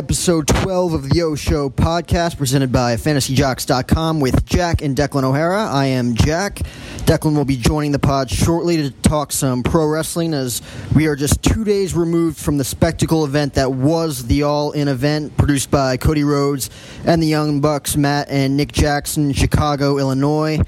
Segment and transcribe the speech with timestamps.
[0.00, 5.68] Episode 12 of the Yo Show podcast presented by fantasyjocks.com with Jack and Declan O'Hara.
[5.68, 6.60] I am Jack.
[7.04, 10.62] Declan will be joining the pod shortly to talk some pro wrestling as
[10.96, 14.88] we are just two days removed from the spectacle event that was the All In
[14.88, 16.70] event produced by Cody Rhodes
[17.04, 20.60] and the Young Bucks, Matt and Nick Jackson Chicago, Illinois.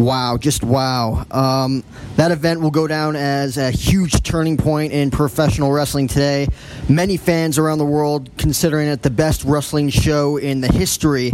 [0.00, 1.26] Wow, just wow.
[1.30, 1.84] Um,
[2.16, 6.48] that event will go down as a huge turning point in professional wrestling today.
[6.88, 11.32] Many fans around the world considering it the best wrestling show in the history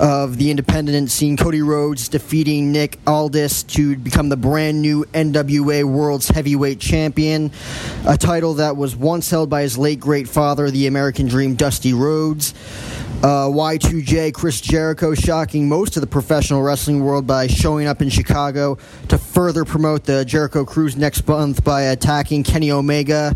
[0.00, 1.38] of the independent scene.
[1.38, 7.50] Cody Rhodes defeating Nick Aldis to become the brand new NWA World's Heavyweight Champion,
[8.06, 11.94] a title that was once held by his late great father, the American Dream, Dusty
[11.94, 12.52] Rhodes.
[13.24, 18.10] Uh, Y2J, Chris Jericho, shocking most of the professional wrestling world by showing up in
[18.10, 18.76] Chicago
[19.08, 23.34] to further promote the Jericho Cruise next month by attacking Kenny Omega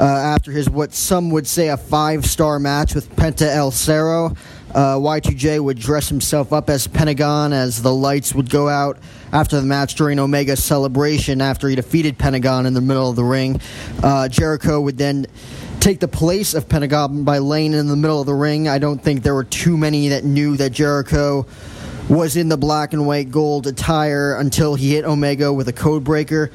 [0.00, 4.34] uh, after his, what some would say, a five star match with Penta El Zero.
[4.74, 8.96] Uh, Y2J would dress himself up as Pentagon as the lights would go out
[9.32, 13.24] after the match during Omega's celebration after he defeated Pentagon in the middle of the
[13.24, 13.60] ring.
[14.02, 15.26] Uh, Jericho would then
[15.80, 18.68] take the place of Pentagon by laying in the middle of the ring.
[18.68, 21.46] I don't think there were too many that knew that Jericho
[22.08, 26.04] was in the black and white gold attire until he hit Omega with a code
[26.04, 26.50] breaker.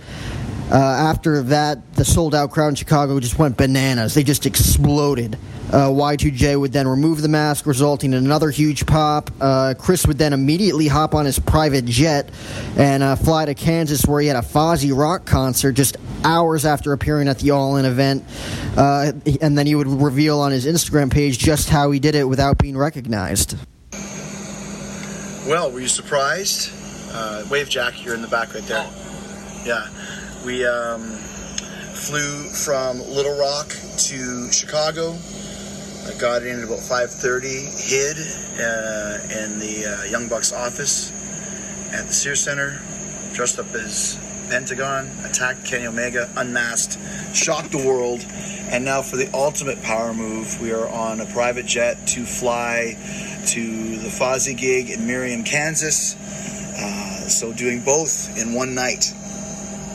[0.71, 4.13] Uh, after that, the sold out crowd in Chicago just went bananas.
[4.13, 5.37] They just exploded.
[5.73, 9.31] Uh, Y2J would then remove the mask, resulting in another huge pop.
[9.41, 12.29] Uh, Chris would then immediately hop on his private jet
[12.77, 16.93] and uh, fly to Kansas, where he had a Fozzy Rock concert just hours after
[16.93, 18.23] appearing at the All In event.
[18.77, 22.25] Uh, and then he would reveal on his Instagram page just how he did it
[22.25, 23.57] without being recognized.
[25.47, 26.71] Well, were you surprised?
[27.11, 28.87] Uh, wave Jack, you're in the back right there.
[29.65, 29.87] Yeah.
[30.45, 31.01] We um,
[31.95, 35.17] flew from Little Rock to Chicago.
[36.05, 38.17] I got in at about 5.30, hid
[38.59, 41.11] uh, in the uh, Young Bucks office
[41.93, 42.81] at the Sears Center,
[43.31, 44.19] dressed up as
[44.49, 46.99] Pentagon, attacked Kenny Omega, unmasked,
[47.33, 48.25] shocked the world,
[48.67, 52.97] and now for the ultimate power move, we are on a private jet to fly
[53.47, 56.15] to the Fozzy gig in Merriam, Kansas.
[56.77, 59.13] Uh, so doing both in one night.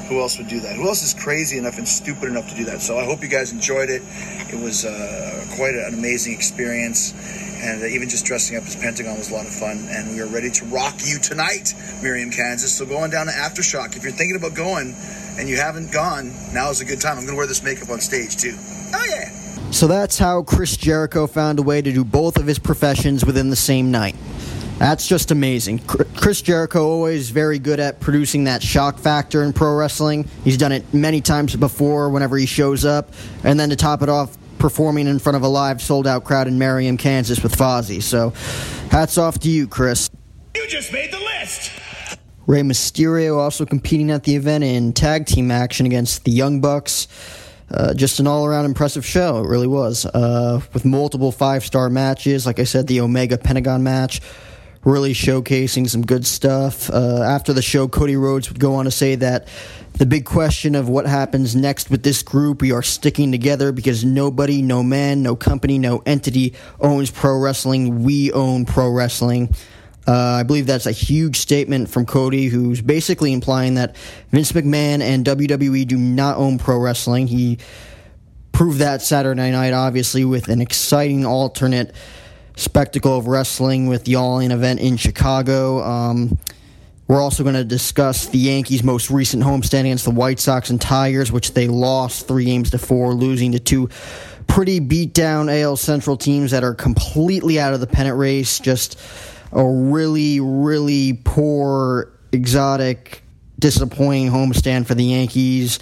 [0.09, 0.77] Who else would do that?
[0.77, 2.81] Who else is crazy enough and stupid enough to do that?
[2.81, 4.03] So I hope you guys enjoyed it.
[4.51, 7.13] It was uh, quite an amazing experience.
[7.61, 9.85] And uh, even just dressing up as Pentagon was a lot of fun.
[9.91, 12.73] And we are ready to rock you tonight, Merriam, Kansas.
[12.73, 13.97] So going down to Aftershock.
[13.97, 14.95] If you're thinking about going
[15.39, 17.19] and you haven't gone, now is a good time.
[17.19, 18.55] I'm going to wear this makeup on stage too.
[18.95, 19.29] Oh, yeah.
[19.73, 23.51] So that's how Chris Jericho found a way to do both of his professions within
[23.51, 24.17] the same night.
[24.79, 25.81] That's just amazing.
[25.81, 30.29] Chris Jericho always very good at producing that shock factor in pro wrestling.
[30.45, 33.13] He's done it many times before whenever he shows up,
[33.43, 36.47] and then to top it off, performing in front of a live sold out crowd
[36.47, 38.01] in Merriam, Kansas with Fozzy.
[38.01, 38.31] So,
[38.91, 40.11] hats off to you, Chris.
[40.55, 41.73] You just made the list.
[42.47, 47.09] Rey Mysterio also competing at the event in tag team action against the Young Bucks.
[47.71, 49.45] Uh, just an all around impressive show.
[49.45, 50.07] It really was.
[50.07, 52.47] Uh, with multiple five star matches.
[52.47, 54.23] Like I said, the Omega Pentagon match
[54.89, 56.91] really showcasing some good stuff.
[56.91, 59.49] Uh, after the show, Cody Rhodes would go on to say that
[59.95, 64.05] the big question of what happens next with this group, we are sticking together because
[64.05, 68.03] nobody, no man, no company, no entity owns pro wrestling.
[68.03, 69.55] We own pro wrestling.
[70.07, 73.95] Uh, I believe that's a huge statement from Cody, who's basically implying that
[74.31, 77.27] Vince McMahon and WWE do not own pro wrestling.
[77.27, 77.59] He
[78.53, 81.95] proved that Saturday night, obviously, with an exciting alternate
[82.59, 85.83] spectacle of wrestling with the All In event in Chicago.
[85.83, 86.39] Um,
[87.07, 90.81] we're also going to discuss the Yankees' most recent homestand against the White Sox and
[90.81, 93.89] Tigers, which they lost three games to four, losing to two
[94.47, 98.59] pretty beat down AL Central teams that are completely out of the pennant race.
[98.59, 98.99] Just
[99.53, 103.23] a really, really poor, exotic,
[103.59, 105.79] disappointing homestand for the Yankees.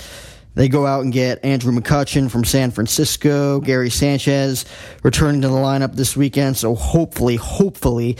[0.56, 4.64] They go out and get Andrew McCutchen from San Francisco, Gary Sanchez
[5.02, 6.56] returning to the lineup this weekend.
[6.56, 8.16] So hopefully, hopefully,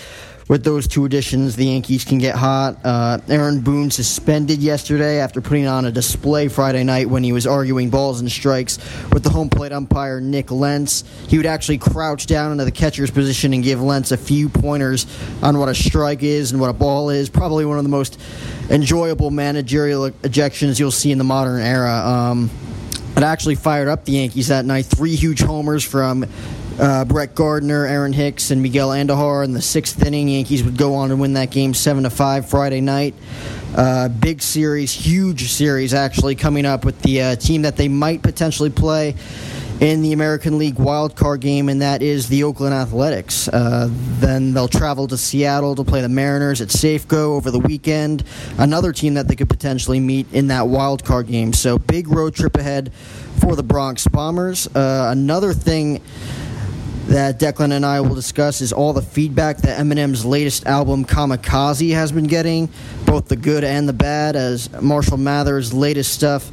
[0.49, 2.79] with those two additions, the Yankees can get hot.
[2.85, 7.47] Uh, Aaron Boone suspended yesterday after putting on a display Friday night when he was
[7.47, 8.79] arguing balls and strikes
[9.13, 11.03] with the home plate umpire Nick Lentz.
[11.29, 15.07] He would actually crouch down into the catcher's position and give Lentz a few pointers
[15.43, 17.29] on what a strike is and what a ball is.
[17.29, 18.21] Probably one of the most
[18.71, 21.93] enjoyable managerial ejections you'll see in the modern era.
[21.93, 22.51] Um,
[23.17, 24.85] it actually fired up the Yankees that night.
[24.85, 26.27] Three huge homers from
[26.79, 30.29] uh, Brett Gardner, Aaron Hicks, and Miguel Andujar in the sixth inning.
[30.29, 33.15] Yankees would go on to win that game seven to five Friday night.
[33.75, 38.23] Uh, big series, huge series actually coming up with the uh, team that they might
[38.23, 39.15] potentially play
[39.81, 43.49] in the American League wild card game, and that is the Oakland Athletics.
[43.49, 48.25] Uh, then they'll travel to Seattle to play the Mariners at Safeco over the weekend.
[48.57, 51.53] Another team that they could potentially meet in that wild card game.
[51.53, 52.93] So big road trip ahead
[53.41, 54.67] for the Bronx Bombers.
[54.75, 56.01] Uh, another thing
[57.09, 61.95] that Declan and I will discuss is all the feedback that Eminem's latest album Kamikaze
[61.95, 62.69] has been getting,
[63.05, 66.51] both the good and the bad, as Marshall Mathers' latest stuff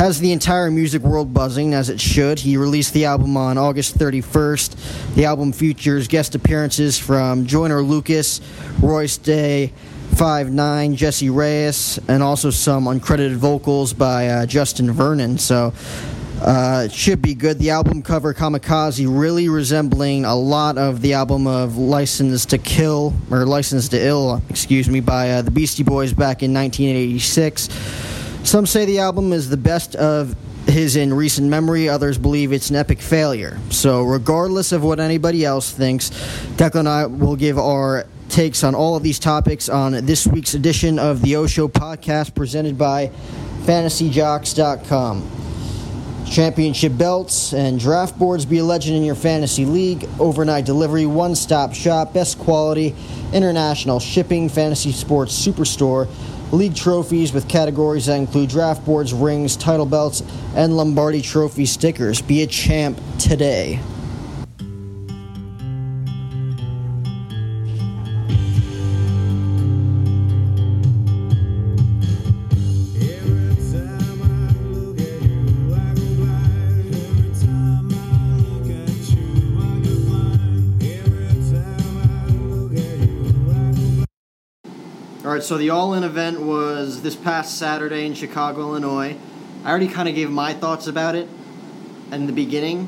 [0.00, 2.38] has the entire music world buzzing as it should.
[2.38, 5.14] He released the album on August 31st.
[5.14, 8.40] The album features guest appearances from Joyner Lucas,
[8.80, 9.70] Royce da,
[10.14, 15.36] Five Nine, Jessie Reyez, and also some uncredited vocals by uh, Justin Vernon.
[15.36, 15.74] So
[16.40, 17.58] uh, it should be good.
[17.58, 23.12] The album cover Kamikaze really resembling a lot of the album of License to Kill
[23.30, 27.68] or License to Ill, excuse me, by uh, the Beastie Boys back in 1986.
[28.42, 30.34] Some say the album is the best of
[30.66, 31.90] his in recent memory.
[31.90, 33.58] Others believe it's an epic failure.
[33.70, 36.10] So, regardless of what anybody else thinks,
[36.56, 40.54] Declan and I will give our takes on all of these topics on this week's
[40.54, 43.08] edition of the Osho podcast presented by
[43.64, 45.49] FantasyJocks.com.
[46.30, 50.08] Championship belts and draft boards be a legend in your fantasy league.
[50.20, 52.94] Overnight delivery, one stop shop, best quality,
[53.32, 56.08] international shipping, fantasy sports superstore.
[56.52, 60.22] League trophies with categories that include draft boards, rings, title belts,
[60.54, 62.22] and Lombardi trophy stickers.
[62.22, 63.80] Be a champ today.
[85.50, 89.16] So the All In event was this past Saturday in Chicago, Illinois.
[89.64, 91.28] I already kind of gave my thoughts about it
[92.12, 92.86] in the beginning,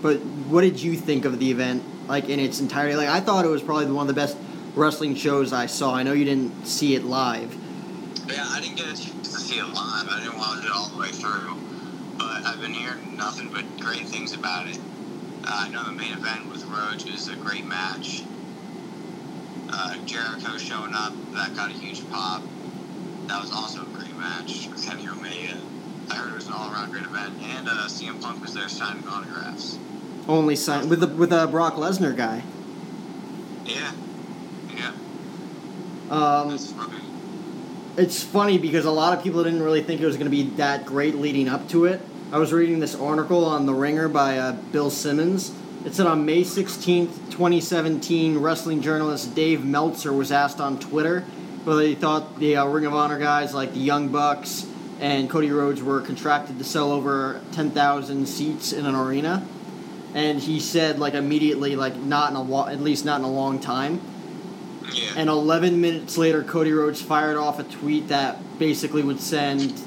[0.00, 2.94] but what did you think of the event, like in its entirety?
[2.94, 4.36] Like, I thought it was probably one of the best
[4.76, 5.92] wrestling shows I saw.
[5.92, 7.52] I know you didn't see it live.
[8.28, 10.08] Yeah, I didn't get a chance to see it live.
[10.08, 11.56] I didn't watch it all the way through,
[12.16, 14.78] but I've been hearing nothing but great things about it.
[15.42, 18.22] Uh, I know the main event with Roach is a great match.
[19.76, 22.42] Uh, Jericho showing up, that got a huge pop.
[23.26, 25.58] That was also a great match with Kenny Omega.
[26.10, 29.02] I heard it was an all-around great event, and uh, CM Punk was there signing
[29.08, 29.76] autographs.
[30.28, 32.44] Only signed with the with a Brock Lesnar guy.
[33.64, 33.90] Yeah,
[34.76, 34.92] yeah.
[36.08, 36.56] Um,
[37.96, 40.44] it's funny because a lot of people didn't really think it was going to be
[40.56, 42.00] that great leading up to it.
[42.30, 45.52] I was reading this article on The Ringer by uh, Bill Simmons.
[45.84, 51.20] It said on May 16th, 2017, wrestling journalist Dave Meltzer was asked on Twitter
[51.64, 54.66] whether he thought the uh, Ring of Honor guys like the Young Bucks
[55.00, 59.46] and Cody Rhodes were contracted to sell over 10,000 seats in an arena.
[60.14, 63.30] And he said, like, immediately, like, not in a lo- at least not in a
[63.30, 64.00] long time.
[64.90, 65.10] Yeah.
[65.16, 69.78] And 11 minutes later, Cody Rhodes fired off a tweet that basically would send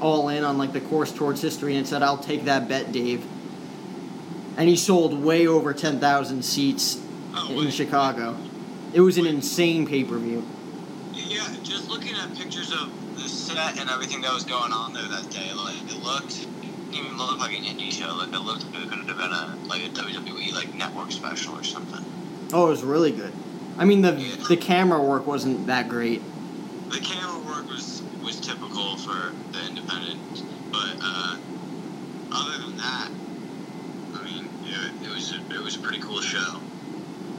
[0.00, 3.24] all in on like the course towards history and said, "I'll take that bet, Dave."
[4.56, 7.00] And he sold way over 10,000 seats
[7.36, 7.80] Oh, in wait.
[7.80, 8.34] It
[8.94, 10.46] It was an insane pay per view.
[11.12, 15.02] Yeah, just looking at pictures of the set and everything that was going on there
[15.08, 18.14] that day, like it looked it even look like an indie show.
[18.14, 21.54] Like it looked like it could have been a like a WWE like network special
[21.58, 22.04] or something.
[22.52, 23.32] Oh, it was really good.
[23.78, 24.36] I mean, the Yeah.
[24.48, 26.22] the camera work wasn't that great.
[26.90, 30.20] The camera work was was typical for the independent,
[30.70, 31.36] but uh,
[32.30, 33.08] other than that,
[34.14, 36.60] I mean, it, it was a, it was a pretty cool show.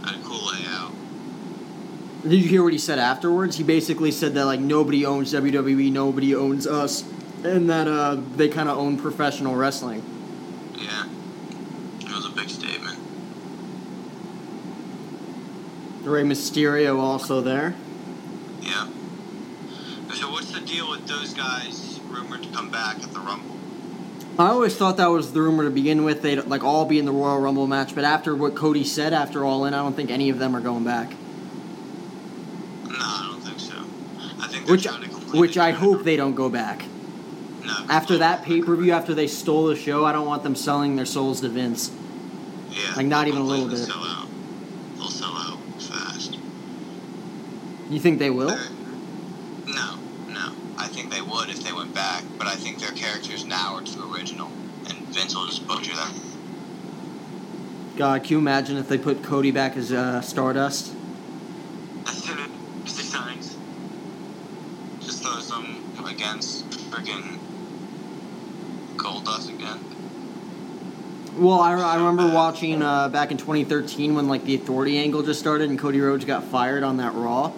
[0.04, 0.92] Had a cool layout.
[2.24, 3.58] Did you hear what he said afterwards?
[3.58, 7.04] He basically said that like nobody owns WWE, nobody owns us,
[7.44, 10.04] and that uh, they kind of own professional wrestling.
[10.76, 11.08] Yeah,
[12.00, 13.00] it was a big statement.
[16.04, 17.76] Rey Mysterio also there.
[18.62, 18.88] Yeah.
[20.14, 23.55] So what's the deal with those guys rumored to come back at the Rumble?
[24.38, 26.22] I always thought that was the rumor to begin with.
[26.22, 29.46] They'd like all be in the Royal Rumble match, but after what Cody said after
[29.46, 31.12] All In, I don't think any of them are going back.
[31.12, 33.76] No, I don't think so.
[34.42, 34.92] I think Which, to
[35.40, 36.84] which I hope they don't go back.
[37.64, 37.74] No.
[37.90, 40.98] After that pay per view, after they stole the show, I don't want them selling
[40.98, 41.92] their souls to Vince.
[42.72, 42.94] Yeah.
[42.98, 43.78] like, not even a little bit.
[43.78, 44.28] Sell out.
[44.98, 46.38] They'll sell out fast.
[47.90, 48.50] You think they will?
[48.50, 48.68] They're-
[49.68, 49.96] No,
[50.28, 50.52] no.
[50.78, 53.82] I think they would if they went back, but I think their characters now are
[53.82, 54.52] too original,
[54.88, 56.14] and Vince will just butcher them.
[57.98, 60.94] God, can you imagine if they put Cody back as uh, Stardust?
[62.86, 63.58] Six times.
[65.00, 67.40] Just throws them against freaking
[68.98, 69.80] Goldust again.
[71.38, 75.40] Well, I, I remember watching uh, back in 2013 when like the Authority angle just
[75.40, 77.52] started and Cody Rhodes got fired on that Raw,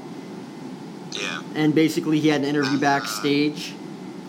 [1.11, 1.41] Yeah.
[1.55, 3.73] and basically he had an interview backstage.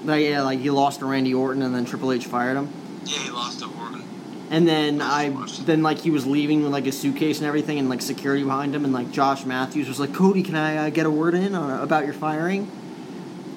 [0.04, 2.68] Like yeah, like he lost to Randy Orton and then Triple H fired him.
[3.04, 4.02] Yeah, he lost to Orton.
[4.50, 5.28] And then I
[5.64, 8.74] then like he was leaving with like a suitcase and everything and like security behind
[8.74, 11.54] him and like Josh Matthews was like Cody, can I uh, get a word in
[11.54, 12.70] on, about your firing?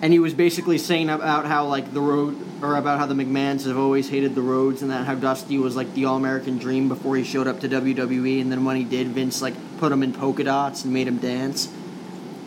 [0.02, 3.66] And he was basically saying about how like the road or about how the McMahons
[3.68, 6.90] have always hated the Rhodes and that how Dusty was like the all American dream
[6.90, 10.02] before he showed up to WWE and then when he did Vince like put him
[10.04, 11.72] in polka dots and made him dance.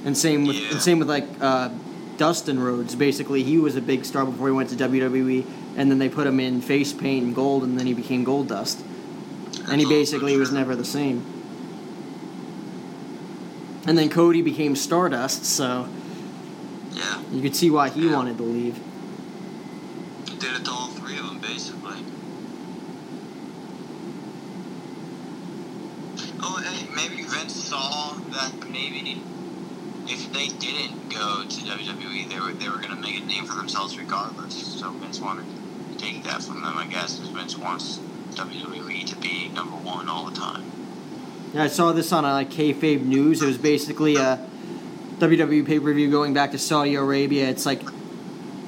[0.04, 0.72] And same with Yeah.
[0.72, 1.70] and same with like uh,
[2.16, 2.94] Dustin Rhodes.
[2.94, 5.44] Basically, he was a big star before he went to WWE,
[5.76, 8.82] and then they put him in face paint and gold, and then he became Goldust
[9.68, 11.24] and he oh, basically was never the same.
[13.86, 15.88] And then Cody became Stardust, so
[16.92, 17.20] Yeah.
[17.32, 18.14] you could see why he Yeah.
[18.14, 18.78] wanted to leave.
[20.28, 22.04] He did it to all three of them, basically.
[26.42, 29.22] Oh, hey, maybe Vince saw that maybe
[30.06, 33.56] if they didn't go to WWE, they were they were gonna make a name for
[33.56, 34.54] themselves regardless.
[34.78, 37.98] So Vince wanted to take that from them, I guess, because Vince wants
[38.32, 40.64] WWE to be number one all the time.
[41.52, 43.40] Yeah, I saw this on uh, like kayfabe news.
[43.40, 44.44] It was basically a
[45.18, 47.48] WWE pay per view going back to Saudi Arabia.
[47.48, 47.80] It's like,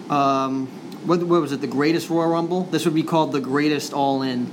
[0.08, 0.68] um,
[1.04, 1.60] what, what was it?
[1.60, 2.62] The Greatest Royal Rumble.
[2.62, 4.52] This would be called the Greatest All In.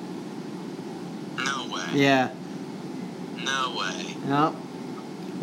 [1.38, 1.86] No way.
[1.94, 2.32] Yeah.
[3.38, 4.16] No way.
[4.28, 4.54] Yeah.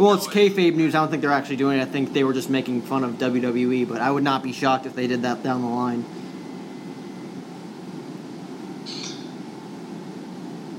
[0.00, 0.94] Well, it's kayfabe news.
[0.94, 1.82] I don't think they're actually doing it.
[1.82, 3.86] I think they were just making fun of WWE.
[3.86, 6.06] But I would not be shocked if they did that down the line.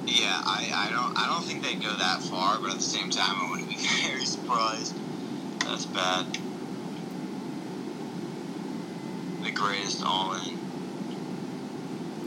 [0.07, 3.11] Yeah, I, I don't I don't think they'd go that far, but at the same
[3.11, 3.75] time, I wouldn't be
[4.07, 4.95] very surprised.
[5.65, 6.25] That's bad.
[9.43, 10.57] The greatest all in.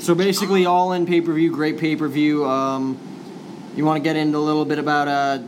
[0.01, 2.45] So basically, all in pay per view, great pay per view.
[2.47, 2.97] Um,
[3.75, 5.39] you want to get into a little bit about uh,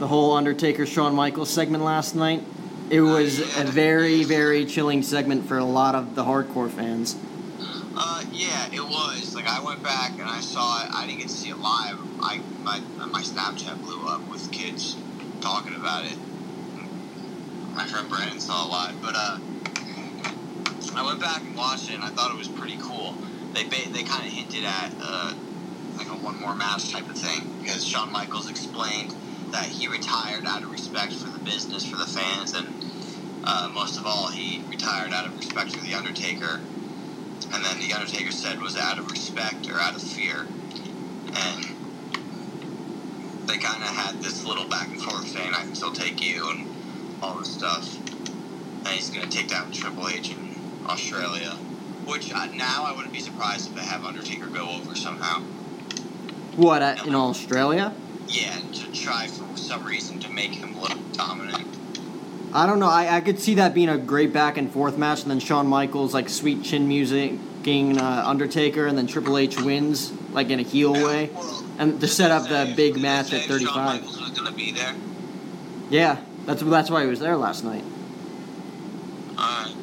[0.00, 2.42] the whole Undertaker Shawn Michaels segment last night?
[2.88, 7.16] It was a very, very chilling segment for a lot of the hardcore fans.
[7.96, 9.34] Uh, yeah, it was.
[9.34, 10.90] Like I went back and I saw it.
[10.92, 11.98] I didn't get to see it live.
[12.20, 14.96] I my my Snapchat blew up with kids
[15.40, 16.16] talking about it.
[17.74, 19.38] My friend Brandon saw it live, but uh,
[20.96, 23.14] I went back and watched it, and I thought it was pretty cool.
[23.52, 25.34] They they kind of hinted at uh,
[25.98, 29.14] like a one more match type of thing because Shawn Michaels explained
[29.52, 32.66] that he retired out of respect for the business, for the fans, and
[33.44, 36.60] uh, most of all, he retired out of respect for the Undertaker
[37.52, 40.46] and then the Undertaker said was out of respect or out of fear,
[41.34, 41.64] and
[43.46, 46.48] they kind of had this little back and forth saying, "I can still take you"
[46.50, 46.66] and
[47.22, 47.96] all this stuff.
[47.98, 50.54] And he's gonna take down Triple H in
[50.86, 51.50] Australia,
[52.06, 55.40] which uh, now I wouldn't be surprised if they have Undertaker go over somehow.
[56.56, 57.94] What, at, in Australia?
[58.30, 61.66] Yeah, to try for some reason to make him look dominant.
[62.52, 62.88] I don't know.
[62.88, 65.66] I, I could see that being a great back and forth match, and then Shawn
[65.66, 67.32] Michaels, like, sweet chin music,
[67.66, 71.30] uh, Undertaker, and then Triple H wins, like, in a heel way.
[71.34, 74.04] Well, And to set up the big match at 35.
[74.04, 74.94] Was gonna be there.
[75.90, 77.84] Yeah, that's, that's why he was there last night.
[79.36, 79.74] Alright.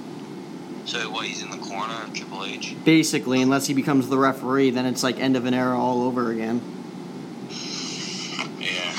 [0.86, 1.26] So what?
[1.26, 2.76] He's in the corner of Triple H.
[2.86, 6.32] Basically, unless he becomes the referee, then it's like end of an era all over
[6.32, 6.62] again.
[8.58, 8.94] Yeah.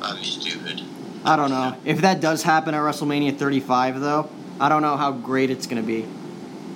[0.00, 0.82] That'd be stupid.
[1.24, 1.74] I don't know.
[1.84, 4.28] If that does happen at WrestleMania 35, though,
[4.60, 6.06] I don't know how great it's going to be.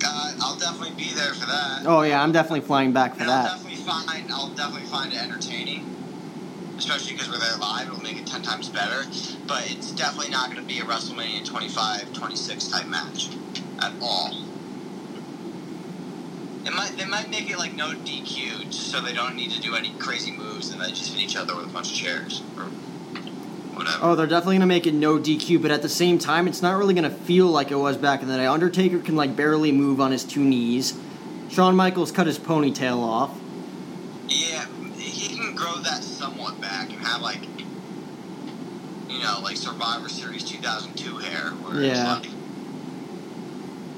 [0.03, 1.83] Uh, I'll definitely be there for that.
[1.85, 3.51] Oh, yeah, I'm definitely flying back for and I'll that.
[3.57, 5.85] definitely find I'll definitely find it entertaining.
[6.77, 9.03] Especially because we're there live, it'll make it 10 times better.
[9.47, 13.29] But it's definitely not going to be a WrestleMania 25, 26 type match
[13.81, 14.45] at all.
[16.65, 19.61] It might, they might make it like no DQ, just so they don't need to
[19.61, 22.41] do any crazy moves and they just hit each other with a bunch of chairs
[22.57, 22.69] or
[23.79, 23.97] whatever.
[24.01, 26.61] Oh, they're definitely going to make it no DQ, but at the same time, it's
[26.61, 28.45] not really going to feel like it was back in the day.
[28.45, 30.97] Undertaker can, like, barely move on his two knees.
[31.49, 33.35] Shawn Michaels cut his ponytail off.
[34.27, 34.65] Yeah,
[34.97, 37.39] he can grow that somewhat back and have like
[39.09, 41.49] you know, like Survivor Series 2002 hair.
[41.49, 42.13] Where Yeah.
[42.15, 42.29] Like,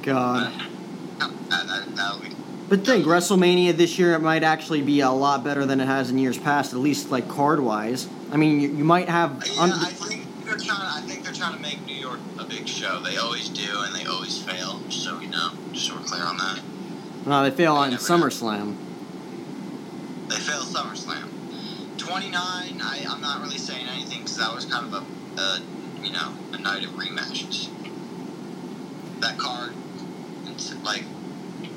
[0.01, 0.53] God.
[1.49, 2.35] that, be.
[2.69, 6.09] But think, WrestleMania this year it might actually be a lot better than it has
[6.09, 8.07] in years past, at least like card wise.
[8.31, 9.43] I mean, you, you might have.
[9.45, 10.81] Yeah, un- I think they're trying.
[10.81, 12.99] I think they're trying to make New York a big show.
[13.01, 14.79] They always do, and they always fail.
[14.87, 16.61] Just so we know, just so we're clear on that.
[17.25, 18.25] no, they fail on You never know.
[18.25, 18.75] SummerSlam.
[20.29, 21.27] They fail SummerSlam.
[21.97, 24.93] 29, I, I'm not really saying anything because that was kind of
[25.37, 25.59] a, a,
[26.01, 27.69] you know, a night of rematches.
[29.19, 29.73] That card,
[30.47, 31.03] it's like,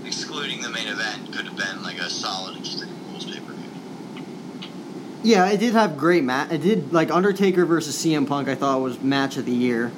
[0.07, 4.23] excluding the main event, could have been like a solid Extreme Rules pay per view.
[5.25, 6.53] Yeah, it did have great match.
[6.53, 8.47] It did like Undertaker versus CM Punk.
[8.47, 9.91] I thought was match of the year.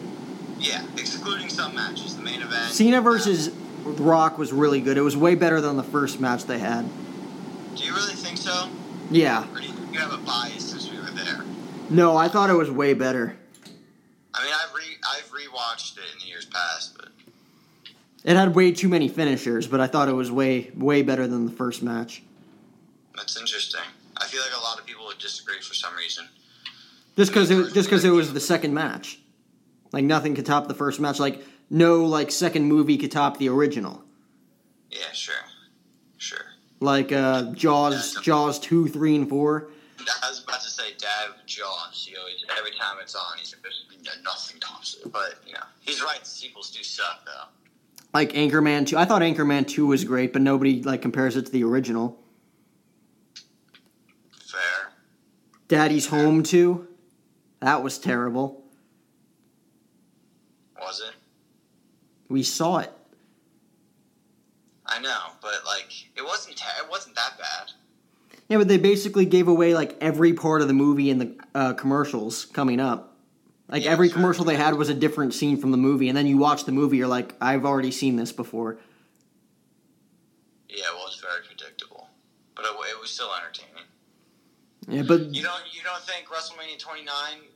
[0.60, 2.16] Yeah, excluding some matches.
[2.16, 2.72] The main event.
[2.72, 3.50] Cena versus
[3.84, 4.96] Rock was really good.
[4.96, 6.88] It was way better than the first match they had.
[7.74, 8.68] Do you really think so?
[9.10, 9.44] Yeah.
[9.52, 11.42] Or do you, you have a bias since we were there?
[11.90, 13.36] No, I thought it was way better.
[14.32, 17.08] I mean, I've re I've rewatched it in the years past, but
[18.24, 21.46] It had way too many finishers, but I thought it was way way better than
[21.46, 22.22] the first match.
[23.16, 23.80] that's interesting.
[24.18, 26.26] I feel like a lot of people would disagree for some reason.
[27.16, 29.18] Just because it just because it was the second match,
[29.92, 31.18] like nothing could top the first match.
[31.18, 34.04] Like no like second movie could top the original.
[34.90, 35.34] Yeah, sure,
[36.18, 36.44] sure.
[36.80, 39.70] Like uh, Jaws, Jaws two, three, and four.
[39.98, 42.06] I was about to say Dad Jaws.
[42.10, 45.10] You always every time it's on, he's just nothing tops it.
[45.10, 46.24] But you know, he's right.
[46.26, 47.48] Sequels do suck though.
[48.12, 48.98] Like Anchorman two.
[48.98, 52.20] I thought Anchorman two was great, but nobody like compares it to the original.
[54.56, 54.92] Fair.
[55.68, 56.88] Daddy's Home two.
[57.60, 58.62] That was terrible.
[60.80, 61.14] Was it?
[62.28, 62.92] We saw it.
[64.84, 66.56] I know, but like it wasn't.
[66.56, 67.72] Ter- it wasn't that bad.
[68.48, 71.72] Yeah, but they basically gave away like every part of the movie in the uh,
[71.74, 73.16] commercials coming up.
[73.68, 74.14] Like Yeah, every sure.
[74.14, 76.70] commercial they had was a different scene from the movie, and then you watch the
[76.72, 78.78] movie, you're like, I've already seen this before.
[80.68, 82.06] Yeah, it was very predictable,
[82.54, 83.75] but it, it was still entertaining.
[84.88, 85.62] Yeah, but You don't.
[85.72, 87.08] You don't think WrestleMania 29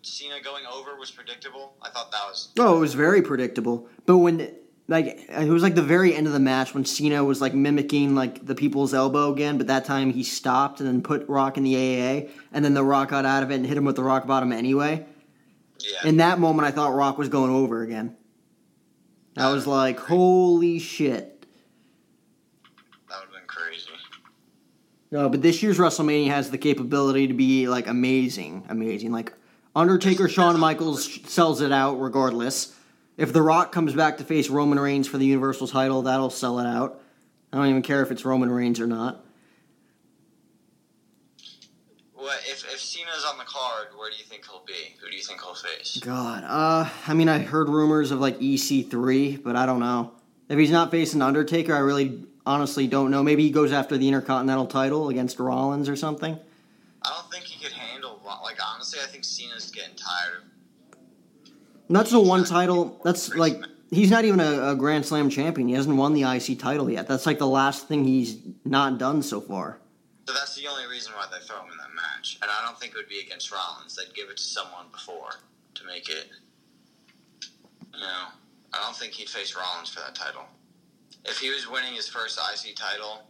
[0.03, 1.75] Cena going over was predictable?
[1.81, 2.49] I thought that was.
[2.59, 3.89] oh, it was very predictable.
[4.07, 4.53] But when
[4.89, 8.17] like it was like the very end of the match when Cena was like mimicking
[8.17, 11.63] like the people's elbow again, but that time he stopped and then put Rock in
[11.63, 14.03] the AAA, and then the Rock got out of it and hit him with the
[14.03, 15.07] Rock bottom anyway.
[15.79, 16.09] Yeah.
[16.09, 18.17] In that moment, I thought Rock was going over again.
[19.37, 21.47] I was like, holy shit.
[23.09, 23.89] that would have been crazy.
[25.11, 29.11] No, but this year's WrestleMania has the capability to be like amazing, amazing.
[29.11, 29.33] Like
[29.75, 32.77] Undertaker, Shawn Michaels sells it out regardless.
[33.17, 36.59] If The Rock comes back to face Roman Reigns for the Universal title, that'll sell
[36.61, 37.01] it out.
[37.53, 39.25] I don't even care if it's Roman Reigns or not.
[42.15, 43.89] What if if Cena's on the card?
[43.97, 44.95] Where do you think he'll be?
[45.01, 45.99] Who do you think he'll face?
[46.01, 50.13] God, uh, I mean, I heard rumors of like EC3, but I don't know.
[50.49, 53.23] If he's not facing Undertaker, I really honestly don't know.
[53.23, 56.37] Maybe he goes after the Intercontinental title against Rollins or something.
[57.03, 58.21] I don't think he could handle.
[58.43, 60.43] Like honestly, I think Cena's getting tired.
[60.43, 60.99] of
[61.89, 63.01] And that's the one title.
[63.05, 65.69] That's like he's not even a, a Grand Slam champion.
[65.69, 67.07] He hasn't won the IC title yet.
[67.07, 69.79] That's like the last thing he's not done so far.
[70.27, 72.39] So that's the only reason why they throw him in that match.
[72.43, 73.97] And I don't think it would be against Rollins.
[73.97, 75.31] They'd give it to someone before
[75.75, 76.29] to make it.
[77.95, 78.27] You know,
[78.73, 80.45] I don't think he'd face Rollins for that title.
[81.25, 83.23] If he was winning his first IC title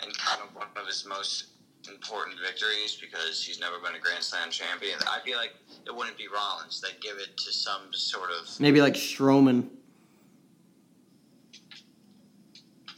[0.00, 1.46] and kind of one of his most
[1.88, 5.54] important victories because he's never been a Grand Slam champion, I'd feel like
[5.86, 6.80] it wouldn't be Rollins.
[6.80, 8.48] They'd give it to some sort of.
[8.60, 9.68] Maybe like Strowman.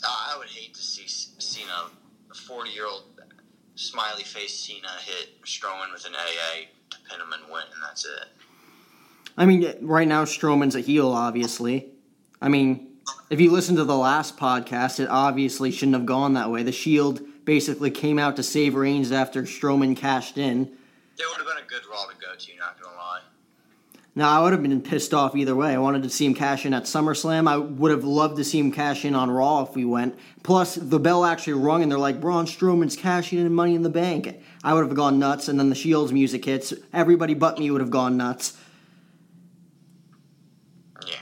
[0.05, 1.91] Oh, I would hate to see Cena,
[2.31, 3.05] a 40 year old
[3.77, 8.05] smiley face Cena, hit Strowman with an AA to pin him and win, and that's
[8.05, 8.29] it.
[9.37, 11.89] I mean, right now Strowman's a heel, obviously.
[12.41, 12.94] I mean,
[13.31, 16.63] if you listen to the last podcast, it obviously shouldn't have gone that way.
[16.63, 20.63] The Shield basically came out to save Reigns after Strowman cashed in.
[20.63, 23.21] It would have been a good Raw to go to, not gonna lie.
[24.17, 25.75] Now, I would have been pissed off either way.
[25.75, 27.49] I wanted to see him cash in at SummerSlam.
[27.49, 30.17] I would have loved to see him cash in on Raw if we went.
[30.45, 33.91] Plus, the bell actually rung, and they're like, Braun Strowman's cashing in Money in the
[33.91, 34.41] Bank.
[34.63, 36.73] I would have gone nuts, and then the Shield's music hits.
[36.93, 38.57] Everybody but me would have gone nuts.
[41.09, 41.17] Yeah.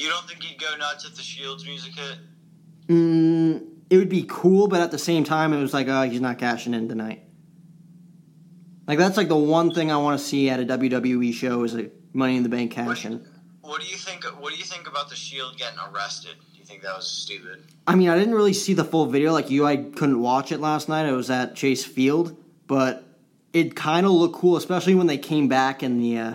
[0.00, 2.16] You don't think he'd go nuts if the Shield's music hit?
[2.88, 6.22] Mm, it would be cool, but at the same time, it was like, oh, he's
[6.22, 7.22] not cashing in tonight.
[8.86, 11.74] Like, that's like the one thing I want to see at a WWE show is
[11.74, 13.26] a Money in the Bank cash in.
[13.60, 14.24] What do you think?
[14.24, 16.34] What do you think about the Shield getting arrested?
[16.54, 17.62] Do you think that was stupid?
[17.86, 19.32] I mean, I didn't really see the full video.
[19.32, 21.04] Like you, I couldn't watch it last night.
[21.06, 23.04] I was at Chase Field, but
[23.52, 26.34] it kind of looked cool, especially when they came back in the uh,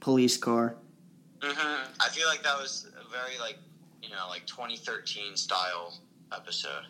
[0.00, 0.76] police car.
[1.42, 1.75] hmm I
[2.16, 3.58] feel like that was a very like
[4.02, 5.98] you know like 2013 style
[6.34, 6.84] episode.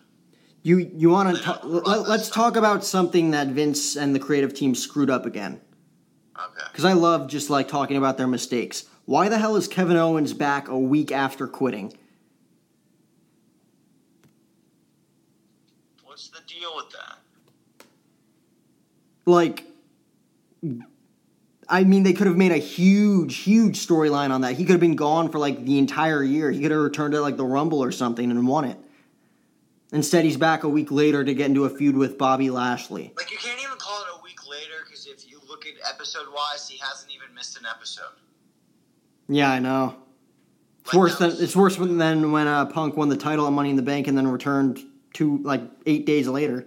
[0.62, 1.60] You you want to talk?
[1.64, 5.60] Let, let's talk about something that Vince and the creative team screwed up again.
[6.38, 6.66] Okay.
[6.70, 8.84] Because I love just like talking about their mistakes.
[9.04, 11.92] Why the hell is Kevin Owens back a week after quitting?
[16.04, 17.18] What's the deal with that?
[19.24, 19.64] Like,
[21.68, 24.52] I mean, they could have made a huge, huge storyline on that.
[24.55, 26.50] He could have been gone for like the entire year.
[26.50, 28.76] He could have returned at like the Rumble or something and won it.
[29.92, 33.12] Instead, he's back a week later to get into a feud with Bobby Lashley.
[33.16, 36.26] Like you can't even call it a week later because if you look at episode
[36.35, 38.05] wise, he hasn't even missed an episode.
[39.29, 39.96] Yeah, I know.
[40.85, 43.52] It's Like, worse than was- it's worse than when uh, Punk won the title at
[43.52, 44.81] Money in the Bank and then returned
[45.14, 46.64] two like eight days later.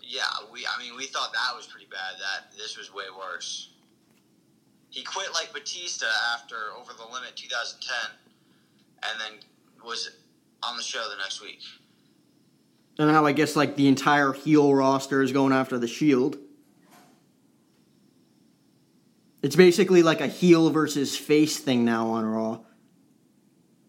[0.00, 0.60] Yeah, we.
[0.66, 2.14] I mean, we thought that was pretty bad.
[2.18, 3.70] That this was way worse.
[4.90, 7.96] He quit like Batista after Over the Limit 2010,
[9.02, 9.38] and then
[9.84, 10.10] was
[10.62, 11.60] on the show the next week.
[12.98, 16.36] And now I guess like the entire heel roster is going after the Shield.
[19.40, 22.60] It's basically like a heel versus face thing now on Raw.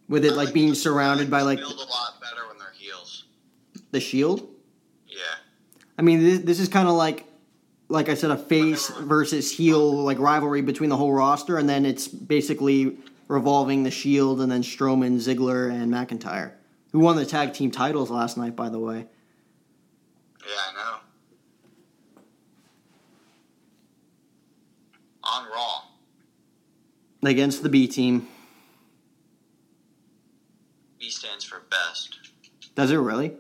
[0.08, 3.26] With it I like being surrounded by like a lot better when they're heels.
[3.92, 4.48] the Shield.
[5.08, 5.18] Yeah.
[5.98, 7.26] I mean, this, this is kind of like,
[7.90, 11.86] like I said, a face versus heel like rivalry between the whole roster, and then
[11.86, 12.98] it's basically
[13.28, 16.54] revolving the Shield and then Strowman, Ziggler, and McIntyre,
[16.92, 19.08] who won the tag team titles last night, by the way.
[20.48, 20.98] Yeah, I know.
[25.24, 25.82] On Raw.
[27.24, 28.28] Against the B team.
[31.00, 32.18] B stands for best.
[32.76, 33.34] Does it really?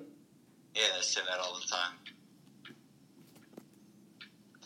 [0.76, 1.94] Yeah, they say that all the time.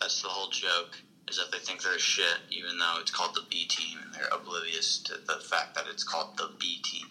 [0.04, 0.98] That's the whole joke,
[1.30, 4.28] is that they think they're shit, even though it's called the B team, and they're
[4.34, 7.08] oblivious to the fact that it's called the B team.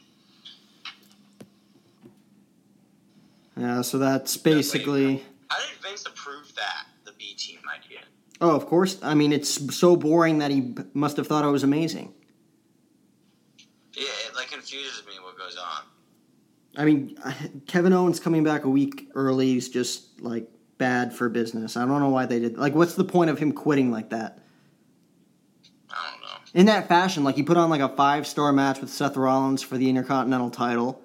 [3.57, 5.25] Yeah, so that's basically.
[5.49, 8.01] How did Vince approve that, the B team idea?
[8.43, 8.99] Oh, of course.
[9.03, 12.13] I mean, it's so boring that he must have thought it was amazing.
[13.95, 15.85] Yeah, it like confuses me what goes on.
[16.77, 17.17] I mean,
[17.67, 20.47] Kevin Owens coming back a week early is just like
[20.83, 21.77] bad for business.
[21.77, 22.59] I don't know why they did.
[22.59, 24.41] Like, what's the point of him quitting like that?
[25.89, 26.37] I don't know.
[26.55, 29.63] In that fashion, like he put on like a five star match with Seth Rollins
[29.63, 31.01] for the Intercontinental title.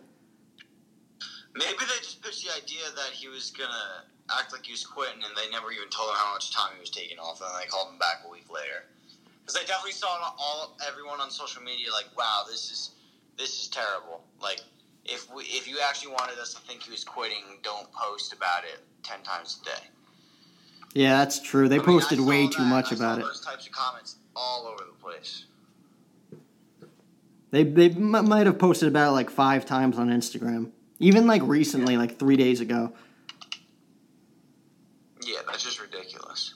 [1.54, 4.02] Maybe they just pitched the idea that he was gonna
[4.40, 6.80] act like he was quitting, and they never even told him how much time he
[6.80, 8.90] was taking off, and then they called him back a week later.
[9.46, 10.10] Because I definitely saw
[10.40, 12.98] all everyone on social media like, "Wow, this is
[13.38, 14.62] this is terrible." Like,
[15.06, 18.63] if we if you actually wanted us to think he was quitting, don't post about
[18.66, 19.88] it ten times a day.
[20.93, 21.70] Yeah, that's true.
[21.70, 23.26] They I posted saw way that, too much about it.
[23.26, 25.46] Those types of comments all over the place.
[27.52, 31.41] They they m- might have posted about it like five times on Instagram, even like
[31.43, 32.93] recently, like three days ago.
[35.26, 36.56] Yeah, that's just ridiculous.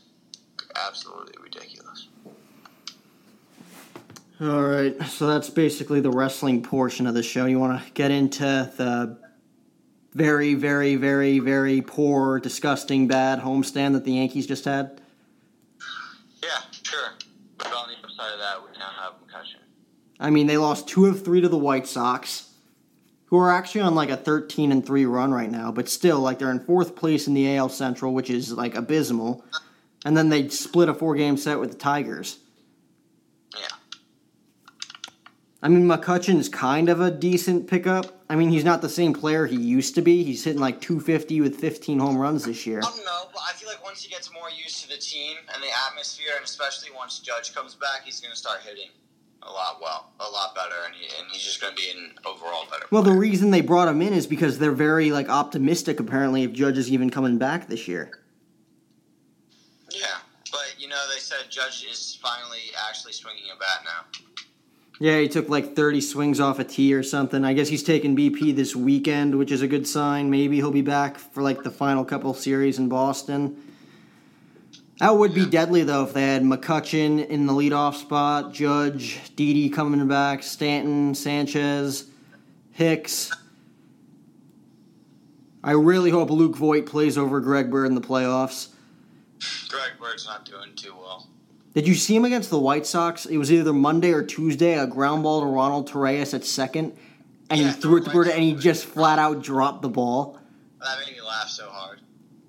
[0.76, 2.08] Absolutely ridiculous.
[4.40, 7.46] All right, so that's basically the wrestling portion of the show.
[7.46, 8.42] You want to get into
[8.76, 9.20] the
[10.14, 15.02] very, very, very, very poor, disgusting, bad homestand that the Yankees just had?
[16.44, 16.50] Yeah,
[16.84, 17.14] sure.
[17.58, 19.62] But on the other side of that, we now have concussion.
[20.20, 22.50] I mean, they lost two of three to the White Sox,
[23.26, 26.40] who are actually on like a 13 and 3 run right now, but still, like,
[26.40, 29.44] they're in fourth place in the AL Central, which is like abysmal.
[30.04, 32.40] And then they split a four game set with the Tigers.
[33.56, 33.68] Yeah.
[35.64, 38.24] I mean, McCutchen's kind of a decent pickup.
[38.28, 40.24] I mean, he's not the same player he used to be.
[40.24, 42.80] He's hitting like 250 with 15 home runs this year.
[42.80, 44.98] Um, I don't know, but I feel like once he gets more used to the
[44.98, 48.90] team and the atmosphere, and especially once Judge comes back, he's going to start hitting
[49.44, 52.14] a lot well, a lot better, and, he, and he's just going to be an
[52.26, 52.86] overall better.
[52.90, 56.00] Well, the reason they brought him in is because they're very like optimistic.
[56.00, 58.20] Apparently, if Judge is even coming back this year.
[59.92, 60.06] yeah,
[60.52, 64.22] but you know they said Judge is finally actually swinging a bat now.
[65.02, 67.44] Yeah, he took like 30 swings off a tee or something.
[67.44, 70.30] I guess he's taking BP this weekend, which is a good sign.
[70.30, 73.60] Maybe he'll be back for like the final couple series in Boston.
[75.00, 79.72] That would be deadly though if they had McCutchen in the leadoff spot, Judge, Didi
[79.72, 82.06] coming back, Stanton, Sanchez,
[82.70, 83.32] Hicks.
[85.64, 88.68] I really hope Luke Voit plays over Greg Bird in the playoffs.
[89.68, 91.28] Greg Bird's not doing too well.
[91.74, 93.26] Did you see him against the White Sox?
[93.26, 96.94] It was either Monday or Tuesday, a ground ball to Ronald Torreyes at second,
[97.50, 98.10] and Yeah, he threw it to.
[98.12, 100.38] Bird, and he just flat out dropped the ball.
[100.84, 102.00] That made me laugh so hard.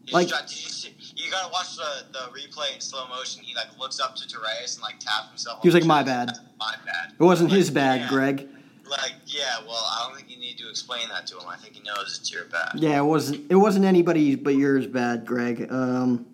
[0.07, 3.43] He Like- just tried, did you, you gotta watch the, the replay in slow motion.
[3.45, 5.61] He like looks up to Torreyes and like taps himself.
[5.63, 7.13] He was like, "My bad." My bad.
[7.19, 8.09] It wasn't his bad, yeah.
[8.09, 8.49] Greg.
[8.91, 11.49] Like, yeah, well, I don't think you need to explain that to him.
[11.49, 12.73] I think he knows it's your bad.
[12.75, 13.51] Yeah, it wasn't.
[13.51, 15.69] It wasn't anybody but yours bad, Greg.
[15.71, 16.27] Um,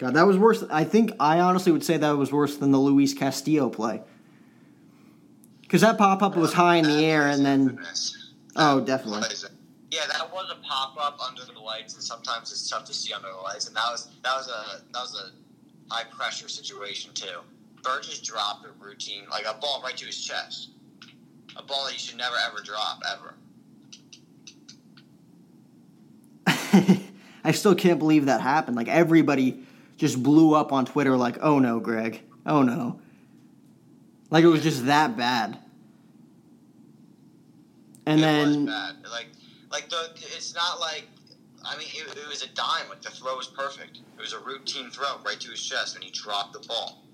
[0.00, 0.64] God, that was worse.
[0.70, 4.00] I think I honestly would say that was worse than the Luis Castillo play.
[5.60, 7.78] Because that pop up was high in the air, and then
[8.56, 9.28] oh, definitely.
[9.90, 13.12] Yeah, that was a pop up under the lights, and sometimes it's tough to see
[13.12, 13.66] under the lights.
[13.66, 17.40] And that was that was a that was a high pressure situation too.
[17.82, 20.70] Burgess dropped a routine like a ball right to his chest,
[21.56, 23.34] a ball that you should never ever drop ever.
[27.44, 28.76] I still can't believe that happened.
[28.78, 29.66] Like everybody
[30.00, 32.22] just blew up on Twitter, like, "Oh no, Greg!
[32.46, 32.98] Oh no!"
[34.30, 35.58] Like it was just that bad.
[38.06, 38.94] And it then was bad.
[39.10, 39.26] Like
[39.70, 41.04] like the it's not like
[41.62, 42.88] I mean it, it was a dime.
[42.88, 43.98] Like the throw was perfect.
[44.16, 47.04] It was a routine throw right to his chest, and he dropped the ball.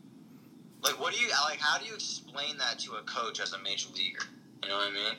[0.84, 1.58] Like what do you like?
[1.58, 4.26] How do you explain that to a coach as a major leaguer?
[4.62, 5.16] You know what I mean?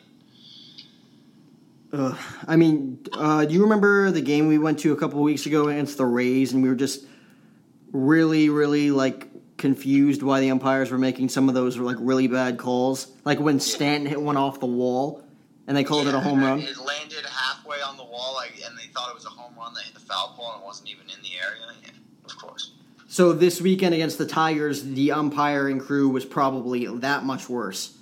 [1.93, 2.17] Ugh.
[2.47, 5.67] I mean, uh, do you remember the game we went to a couple weeks ago
[5.67, 7.05] against the Rays, and we were just
[7.91, 12.57] really, really like confused why the umpires were making some of those like really bad
[12.57, 15.23] calls, like when Stanton hit one off the wall,
[15.67, 16.59] and they called it a home run.
[16.59, 19.73] It landed halfway on the wall, like, and they thought it was a home run
[19.73, 21.61] that hit the foul pole and it wasn't even in the area.
[21.83, 21.89] Yeah,
[22.25, 22.71] of course.
[23.09, 27.97] So this weekend against the Tigers, the umpiring crew was probably that much worse.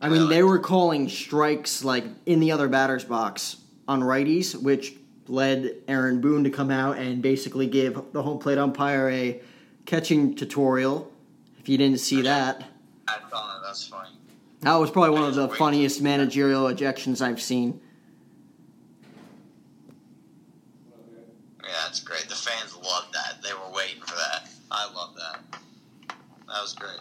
[0.00, 0.34] I mean, Really?
[0.36, 3.56] they were calling strikes like in the other batter's box
[3.88, 4.94] on righties, which
[5.28, 9.40] led Aaron Boone to come out and basically give the home plate umpire a
[9.84, 11.10] catching tutorial.
[11.58, 12.64] If you didn't see that,
[13.08, 14.10] I thought that was funny.
[14.60, 17.80] that was probably one of the funniest managerial ejections I've seen.
[21.62, 22.28] Yeah, that's great.
[22.28, 23.42] The fans loved that.
[23.42, 24.48] They were waiting for that.
[24.70, 25.40] I love that.
[26.46, 27.00] That was great.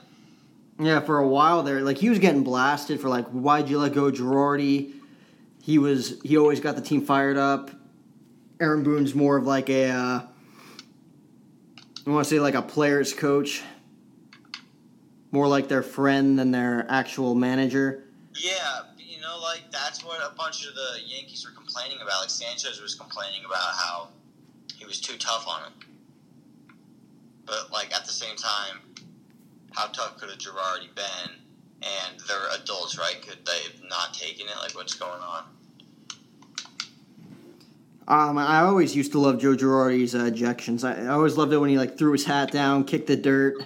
[0.79, 3.93] Yeah, for a while there, like he was getting blasted for like, why'd you let
[3.93, 4.93] go Girardi?
[5.61, 7.71] He was he always got the team fired up.
[8.65, 10.21] Aaron Boone's more of like a, uh,
[12.08, 13.62] I want to say like a player's coach,
[15.30, 18.06] more like their friend than their actual manager.
[18.34, 22.21] Yeah, you know, like that's what a bunch of the Yankees were complaining about.
[22.21, 24.08] Like Sanchez was complaining about how
[24.75, 25.73] he was too tough on him.
[27.45, 28.80] But like at the same time,
[29.73, 31.36] how tough could a Girardi been?
[31.84, 33.21] And they're adults, right?
[33.21, 34.58] Could they have not taken it?
[34.58, 35.43] Like what's going on?
[38.08, 40.84] Um, I always used to love Joe Girardi's uh, ejections.
[40.84, 43.65] I, I always loved it when he like threw his hat down, kicked the dirt.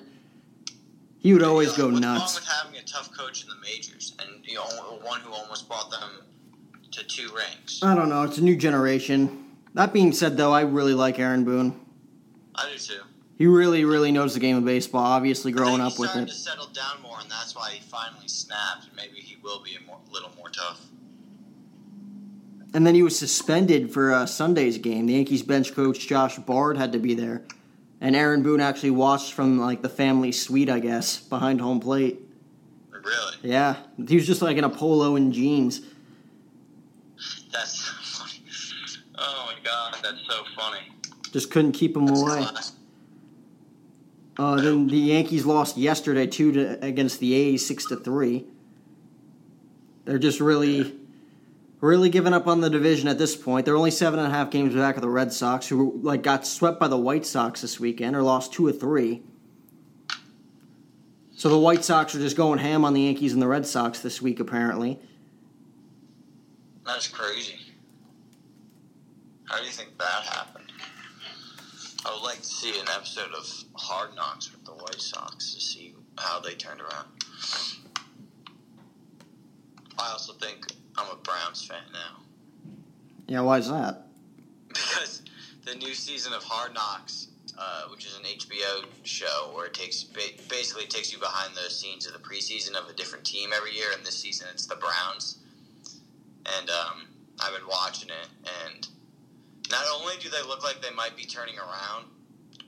[1.18, 2.34] He would always Yeah, go like, what's nuts.
[2.36, 4.64] wrong with having a tough coach in the majors and you know,
[5.04, 6.10] one who almost brought them
[6.92, 7.82] to two rings?
[7.84, 8.24] I don't know.
[8.24, 9.46] It's a new generation.
[9.74, 11.78] That being said, though, I really like Aaron Boone.
[12.56, 13.02] I do too.
[13.38, 15.04] He really, really knows the game of baseball.
[15.04, 16.32] Obviously, growing up he's with starting it.
[16.32, 18.88] to settle down more, and that's why he finally snapped.
[18.88, 20.82] And maybe he will be a more, little more tough.
[22.74, 25.08] And then he was suspended for uh, Sunday's game.
[25.08, 27.42] The Yankees bench coach Josh Bard had to be there,
[28.00, 32.20] and Aaron Boone actually watched from like the family suite, I guess, behind home plate.
[32.92, 33.78] Really, Yeah,
[34.08, 35.82] he was just like in a polo and jeans.
[37.52, 38.44] that's so funny.
[39.18, 40.80] Oh my god, that's so funny.
[41.32, 42.46] Just couldn't keep him That's away.
[44.38, 48.46] Uh, then the Yankees lost yesterday too to, against the A's six to three.
[50.06, 50.96] They're just really,
[51.82, 53.66] really giving up on the division at this point.
[53.66, 56.46] They're only seven and a half games back of the Red Sox, who like got
[56.46, 59.24] swept by the White Sox this weekend or lost two or three.
[61.36, 64.02] So the White Sox are just going ham on the Yankees and the Red Sox
[64.02, 65.00] this week, apparently.
[66.86, 67.56] That's crazy.
[69.46, 70.72] How do you think that happened?
[72.06, 75.62] I would like to see an episode of Hard Knocks with the White Sox to
[75.62, 77.08] see how they turned around.
[79.98, 80.66] I also think
[81.00, 82.20] I'm a Browns fan now.
[83.28, 84.04] Yeah, why is that?
[84.70, 85.22] because
[85.66, 90.04] the new season of Hard Knocks, uh, which is an HBO show where it takes
[90.04, 93.88] basically takes you behind the scenes of the preseason of a different team every year,
[93.96, 95.38] and this season it's the Browns.
[96.58, 97.08] And um,
[97.40, 98.28] I've been watching it,
[98.66, 98.88] and
[99.70, 102.06] not only do they look like they might be turning around,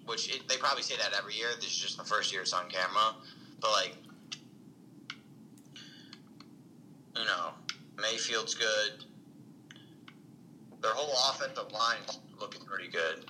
[0.05, 1.47] which it, they probably say that every year.
[1.55, 3.15] This is just the first year it's on camera,
[3.59, 3.95] but like,
[7.15, 7.51] you know,
[7.99, 9.05] Mayfield's good.
[10.81, 13.25] Their whole offensive line's looking pretty good.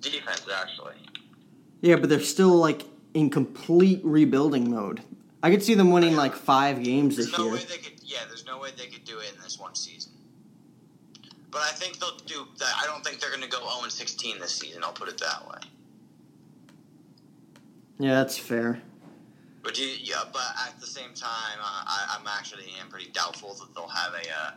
[0.00, 0.94] Defense, actually.
[1.80, 2.82] Yeah, but they're still like
[3.14, 5.02] in complete rebuilding mode.
[5.42, 7.54] I could see them winning like five games There's this no year.
[7.54, 7.92] way they could.
[8.02, 10.12] Yeah, there's no way they could do it in this one season.
[11.50, 12.46] But I think they'll do.
[12.60, 14.82] I don't think they're going to go 0 16 this season.
[14.84, 15.58] I'll put it that way.
[17.98, 18.82] Yeah, that's fair.
[19.66, 23.54] But you, yeah, but at the same time, uh, I, I'm actually am pretty doubtful
[23.56, 24.52] that they'll have a uh,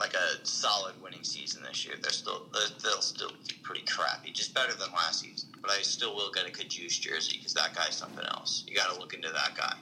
[0.00, 1.96] like a solid winning season this year.
[2.00, 5.50] They're still they're- they'll still be pretty crappy, just better than last season.
[5.62, 8.64] But I still will get a Kajus jersey because that guy's something else.
[8.68, 9.78] You got to look into that guy.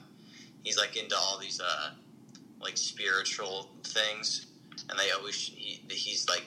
[0.63, 1.91] He's like into all these uh
[2.61, 4.47] like spiritual things,
[4.89, 6.45] and they always he, he's like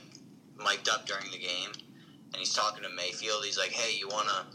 [0.57, 1.73] mic'd up during the game,
[2.33, 3.45] and he's talking to Mayfield.
[3.45, 4.47] He's like, "Hey, you wanna."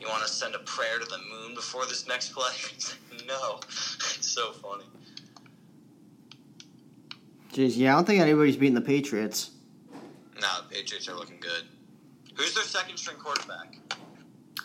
[0.00, 2.44] You want to send a prayer to the moon before this next play?
[2.44, 3.56] Like, no.
[3.66, 4.84] It's so funny.
[7.52, 9.52] Jeez, yeah, I don't think anybody's beating the Patriots.
[10.40, 11.64] No, the Patriots are looking good.
[12.34, 13.78] Who's their second string quarterback?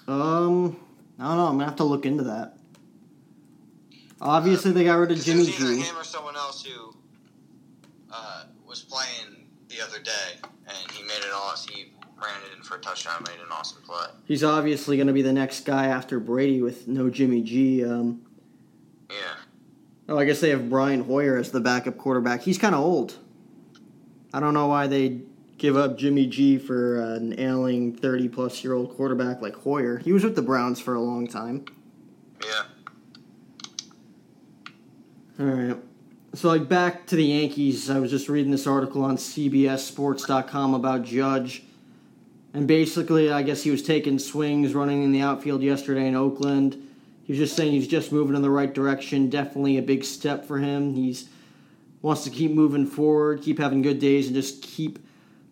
[0.08, 0.78] Um,
[1.18, 1.48] I don't know.
[1.48, 2.58] I'm gonna have to look into that.
[4.20, 5.80] Obviously, they got rid of Jimmy it G.
[5.80, 6.94] him or someone else who
[8.12, 11.74] uh, was playing the other day, and he made an awesome.
[11.74, 14.08] He ran it in for a touchdown, made an awesome play.
[14.26, 17.84] He's obviously gonna be the next guy after Brady with no Jimmy G.
[17.84, 18.22] Um,
[19.10, 19.16] Yeah.
[20.10, 22.42] oh, I guess they have Brian Hoyer as the backup quarterback.
[22.42, 23.16] He's kind of old.
[24.34, 25.22] I don't know why they
[25.58, 29.98] give up Jimmy G for uh, an ailing 30 plus year old quarterback like Hoyer.
[30.00, 31.66] He was with the Browns for a long time.
[32.44, 32.64] Yeah.
[35.40, 35.78] All right.
[36.34, 37.90] So, like, back to the Yankees.
[37.90, 41.64] I was just reading this article on CBSSports.com about Judge.
[42.54, 46.74] And basically, I guess he was taking swings running in the outfield yesterday in Oakland.
[47.24, 49.30] He was just saying he's just moving in the right direction.
[49.30, 50.94] Definitely a big step for him.
[50.94, 51.30] He's
[52.02, 55.00] wants to keep moving forward, keep having good days, and just keep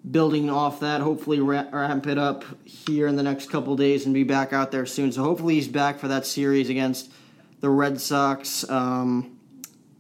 [0.10, 1.00] building off that.
[1.02, 4.86] Hopefully, ramp it up here in the next couple days and be back out there
[4.86, 5.12] soon.
[5.12, 7.12] So, hopefully, he's back for that series against
[7.60, 8.70] the Red Sox.
[8.70, 9.38] Um,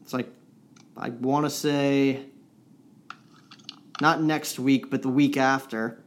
[0.01, 0.27] it's like
[0.97, 2.25] I want to say
[4.01, 5.99] not next week, but the week after,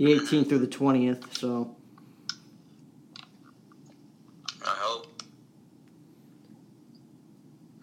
[0.00, 1.36] the 18th through the 20th.
[1.36, 1.76] So
[4.64, 5.22] I hope.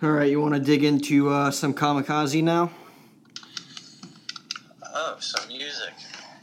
[0.01, 2.71] all right, you want to dig into uh, some kamikaze now?
[4.83, 5.93] Oh, some music.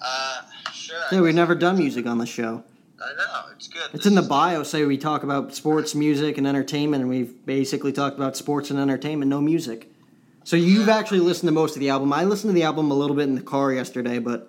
[0.01, 0.97] Uh, sure.
[1.11, 2.63] I Yeah, we've never done music on the show.
[3.03, 3.53] I know.
[3.57, 3.83] It's good.
[3.87, 4.63] It's This in the bio.
[4.63, 8.79] Say we talk about sports, music, and entertainment, and we've basically talked about sports and
[8.79, 9.91] entertainment, no music.
[10.45, 12.13] So you've actually listened to most of the album.
[12.13, 14.49] I listened to the album a little bit in the car yesterday, but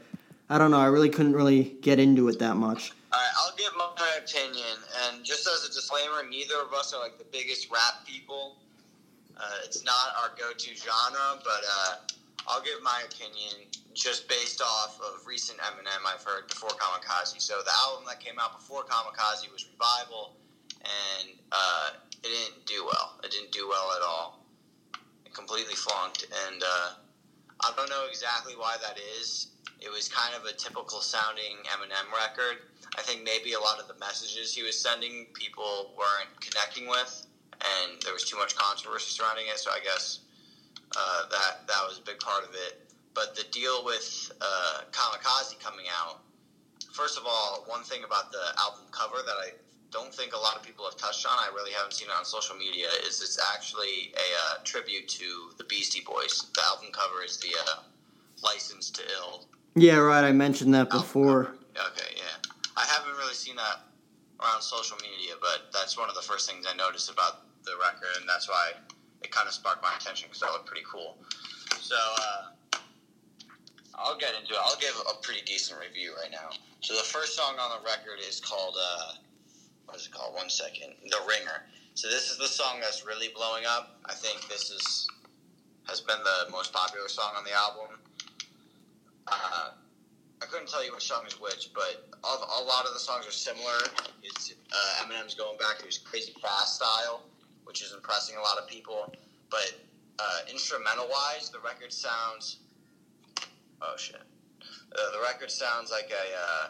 [0.50, 0.80] I don't know.
[0.80, 2.92] I really couldn't really get into it that much.
[3.12, 4.78] All right, I'll give my opinion,
[5.08, 8.58] and just as a disclaimer, neither of us are like the biggest rap people.
[9.38, 11.96] Uh, it's not our go-to genre, but uh,
[12.48, 17.42] I'll give my opinion just based off of recent Eminem I've heard before Kamikaze.
[17.42, 20.36] So the album that came out before Kamikaze was Revival,
[20.82, 21.90] and uh,
[22.24, 23.18] it didn't do well.
[23.24, 24.46] It didn't do well at all.
[25.26, 26.90] It completely flunked, and uh,
[27.62, 29.48] I don't know exactly why that is.
[29.80, 32.58] It was kind of a typical sounding Eminem record.
[32.98, 37.26] I think maybe a lot of the messages he was sending people weren't connecting with,
[37.62, 39.60] and there was too much controversy surrounding it.
[39.60, 40.20] So I guess
[40.96, 42.80] uh, that that was a big part of it.
[43.14, 46.20] But the deal with uh, Kamikaze coming out,
[46.92, 49.52] first of all, one thing about the album cover that I
[49.92, 52.26] don't think a lot of people have touched on, I really haven't seen it on
[52.26, 56.48] social media, is it's actually a uh, tribute to the Beastie Boys.
[56.54, 57.84] The album cover is the uh,
[58.44, 59.46] License to Ill
[59.76, 60.24] Yeah, right.
[60.24, 61.56] I mentioned that before.
[61.76, 62.52] Okay, yeah.
[62.78, 63.88] I haven't really seen that
[64.42, 68.20] around social media, but that's one of the first things I noticed about the record,
[68.20, 68.72] and that's why
[69.24, 71.18] it kind of sparked my attention because that looked pretty cool.
[71.80, 72.80] So, uh,
[73.96, 74.60] I'll get into it.
[74.62, 76.50] I'll give a pretty decent review right now.
[76.82, 79.14] So, the first song on the record is called, uh,
[79.96, 80.36] what is it called?
[80.36, 80.92] One second.
[81.10, 81.64] The Ringer.
[81.94, 83.96] So, this is the song that's really blowing up.
[84.06, 85.08] I think this is
[85.88, 87.98] has been the most popular song on the album.
[89.26, 89.70] Uh,
[90.42, 93.26] I couldn't tell you which song is which, but a, a lot of the songs
[93.26, 93.78] are similar.
[94.22, 97.24] It's uh, Eminem's going back to his crazy fast style,
[97.64, 99.14] which is impressing a lot of people.
[99.50, 99.80] But
[100.20, 102.58] uh, instrumental wise, the record sounds.
[103.82, 104.20] Oh shit!
[104.92, 106.68] Uh, the record sounds like a uh,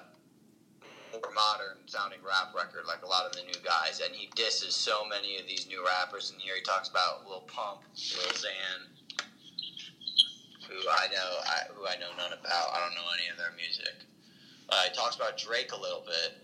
[1.21, 4.01] more modern sounding rap record, like a lot of the new guys.
[4.03, 6.55] And he disses so many of these new rappers in here.
[6.55, 8.79] He talks about Lil Pump, Lil Xan,
[10.67, 12.73] who I know, I, who I know none about.
[12.73, 13.95] I don't know any of their music.
[14.69, 16.37] Uh, he talks about Drake a little bit,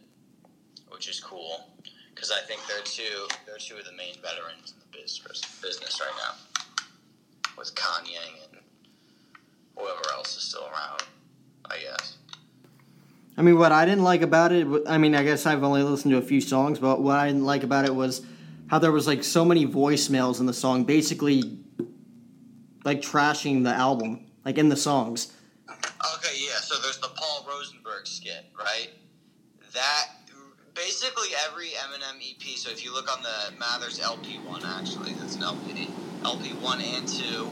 [0.90, 1.68] which is cool
[2.14, 6.00] because I think they're two, they're two of the main veterans in the business business
[6.00, 6.74] right now,
[7.58, 8.18] with Kanye
[8.52, 8.62] and
[9.76, 11.02] whoever else is still around.
[11.66, 12.18] I guess.
[13.38, 16.12] I mean, what I didn't like about it, I mean, I guess I've only listened
[16.12, 18.26] to a few songs, but what I didn't like about it was
[18.68, 21.60] how there was like so many voicemails in the song, basically
[22.84, 25.34] like trashing the album, like in the songs.
[25.70, 26.56] Okay, yeah.
[26.62, 28.90] So there's the Paul Rosenberg skit, right?
[29.74, 30.08] That
[30.74, 32.58] basically every Eminem EP.
[32.58, 35.90] So if you look on the Mathers LP one, actually, that's an LP.
[36.24, 37.50] LP one and two,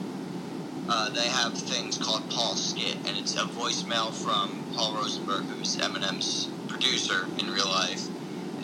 [0.90, 5.78] uh, they have things called Paul Skit, and it's a voicemail from Paul Rosenberg, who's
[5.78, 8.08] Eminem's producer in real life.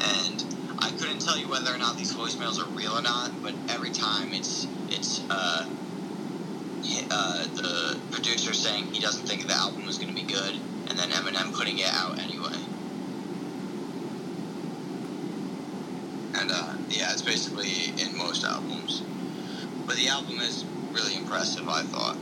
[0.01, 0.43] And
[0.80, 3.91] I couldn't tell you whether or not these voicemails are real or not, but every
[3.91, 5.67] time it's it's uh,
[7.11, 10.55] uh, the producer saying he doesn't think the album is going to be good,
[10.89, 12.57] and then Eminem putting it out anyway.
[16.38, 19.03] And uh, yeah, it's basically in most albums.
[19.86, 20.65] But the album is
[20.95, 22.17] really impressive, I thought.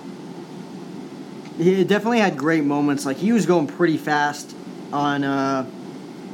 [1.58, 3.06] He definitely had great moments.
[3.06, 4.56] Like he was going pretty fast
[4.92, 5.24] on.
[5.24, 5.66] uh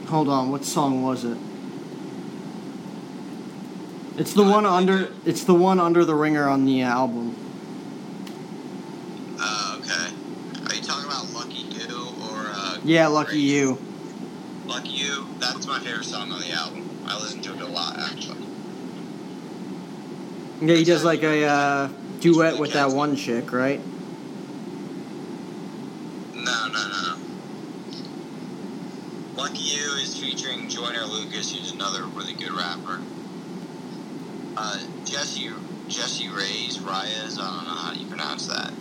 [0.07, 1.37] Hold on, what song was it?
[4.17, 5.09] It's the one under.
[5.23, 7.35] It's the one under the ringer on the album.
[9.39, 10.11] Uh, okay.
[10.65, 13.43] Are you talking about Lucky You or uh, Yeah, lucky Grace?
[13.43, 13.77] you.
[14.65, 15.27] Lucky You.
[15.37, 16.89] That's my favorite song on the album.
[17.05, 18.43] I listen to it a lot, actually.
[20.61, 21.89] Yeah, he does like a uh,
[22.20, 23.80] duet with that one chick, right?
[26.36, 27.15] No, no, no.
[29.36, 33.01] Lucky You is featuring Joyner Lucas, who's another really good rapper.
[34.57, 35.51] Uh, Jessie
[35.88, 38.74] Jessie Reyez Reyez, I don't know how you pronounce that.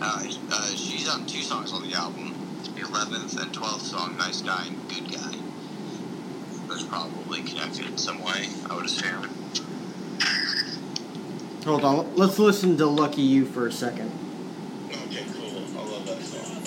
[0.00, 2.34] Uh, uh, she's on two songs on the album.
[2.62, 5.36] The 11th and 12th song, Nice Guy and Good Guy.
[6.68, 9.41] Those probably connected in some way, I would assume.
[11.64, 14.10] Hold on, let's listen to Lucky You for a second.
[14.90, 15.62] Okay, cool.
[15.78, 16.58] I love that song.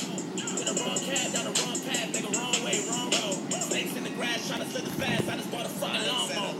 [0.56, 3.36] In the wrong cab, down the wrong path, nigga, wrong way, wrong road.
[3.60, 5.28] Snakes in the grass, trying to slip the fast.
[5.28, 6.54] I just bought a fucking lawnmower.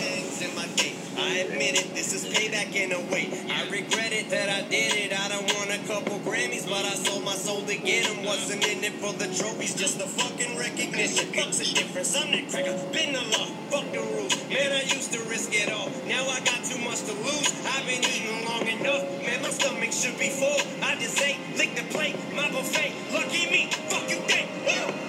[0.00, 0.96] things in my gate.
[1.18, 3.28] I admit it, this is payback in a way.
[3.52, 5.12] I regret it that I did it.
[5.12, 8.24] I don't want a couple Grammys, but I sold my soul to get 'em.
[8.24, 11.28] Wasn't in it for the trophies, just the fucking recognition.
[11.34, 12.16] Fuck's the difference.
[12.16, 13.41] I'm that cracker, been the law,
[22.52, 24.46] Lucky me, fuck you, think.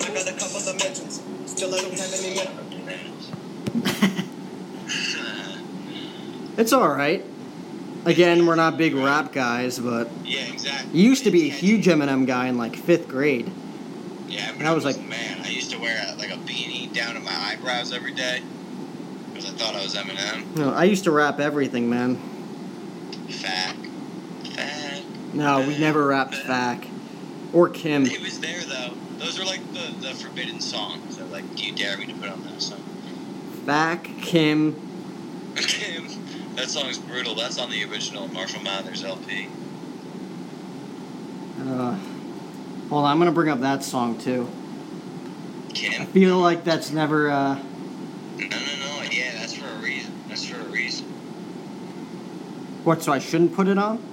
[0.01, 1.21] I got a couple of mentions.
[1.45, 2.39] Still I don't have any.
[6.57, 7.25] It's all right.
[8.05, 10.97] Again, we're not big rap guys, but Yeah, exactly.
[10.99, 13.51] you used to be a huge Eminem guy in like fifth grade.
[14.29, 16.93] Yeah, but And I was like- man, I used to wear a, like a beanie
[16.93, 18.41] down to my eyebrows every day
[19.33, 20.55] because I thought I was Eminem.
[20.55, 22.15] No, I used to rap everything, man.
[23.29, 23.77] Fact,
[24.55, 25.01] fact.
[25.33, 26.87] No, we never rapped Fack
[27.53, 28.05] or Kim.
[28.05, 28.93] It was there though.
[29.17, 31.17] Those are like the, the forbidden songs.
[31.17, 32.79] They're like, do you dare me to put on that song?
[33.65, 34.73] Fack, Kim.
[35.55, 36.07] Kim,
[36.55, 37.35] that song's brutal.
[37.35, 39.47] That's on the original Marshall Mathers LP.
[41.61, 41.95] Uh,
[42.89, 44.49] hold on, I'm gonna bring up that song too.
[45.73, 46.01] Kim.
[46.01, 47.29] I feel like that's never.
[47.29, 49.01] Uh, No, no, no.
[49.11, 50.11] Yeah, that's for a reason.
[50.27, 51.05] That's for a reason.
[52.83, 53.01] what?
[53.01, 54.03] So I shouldn't put it on?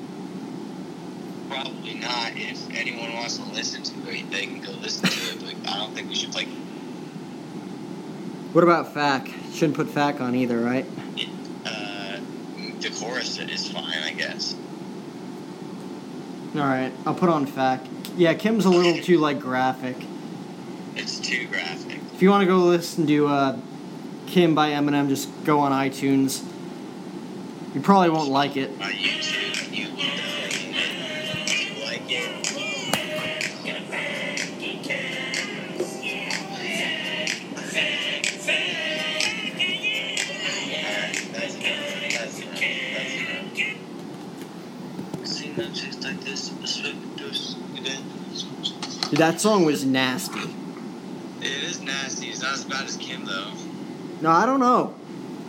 [1.50, 2.32] Probably not.
[2.36, 5.60] If anyone wants to listen to it, they can go listen to it.
[5.62, 6.46] But I don't think we should like.
[8.52, 9.28] What about Fack?
[9.52, 10.86] Shouldn't put Fack on either, right?
[11.66, 12.20] Uh,
[12.78, 14.54] the chorus is fine, I guess.
[16.54, 17.80] All right, I'll put on Fack.
[18.16, 19.96] Yeah, Kim's a little too like graphic.
[20.94, 21.98] It's too graphic.
[22.14, 23.58] If you want to go listen to uh,
[24.28, 26.44] Kim by Eminem, just go on iTunes.
[27.74, 28.70] You probably won't like it.
[49.12, 50.40] That song was nasty.
[51.40, 52.28] It is nasty.
[52.28, 53.50] It's not as bad as Kim, though.
[54.20, 54.94] No, I don't know.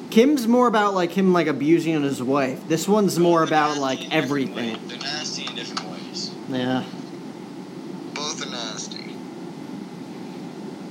[0.09, 2.67] Kim's more about like him like abusing his wife.
[2.67, 4.77] This one's more They're about like everything.
[4.87, 6.31] They're nasty in different ways.
[6.49, 6.83] Yeah.
[8.13, 9.15] Both are nasty.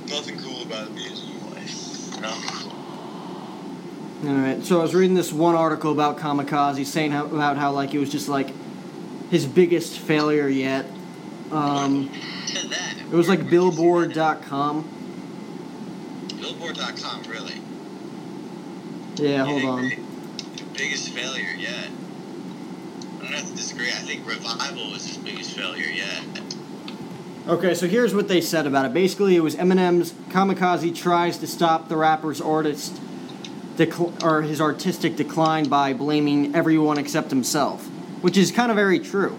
[0.07, 2.23] Nothing cool about abusing your wife.
[4.23, 4.63] All right.
[4.63, 7.99] So I was reading this one article about Kamikaze saying how, about how like it
[7.99, 8.51] was just like
[9.29, 10.85] his biggest failure yet.
[11.51, 12.09] Um.
[13.11, 14.89] It was like Billboard.com.
[16.39, 17.61] Billboard.com, really.
[19.15, 19.89] Yeah, hold on.
[19.89, 19.97] the
[20.77, 21.89] Biggest failure yet.
[23.19, 23.89] I don't have to disagree.
[23.89, 26.23] I think Revival was his biggest failure yet.
[27.47, 28.93] Okay, so here's what they said about it.
[28.93, 32.99] Basically, it was Eminem's Kamikaze tries to stop the rapper's artist
[33.77, 37.87] decl- or his artistic decline by blaming everyone except himself,
[38.21, 39.37] which is kind of very true.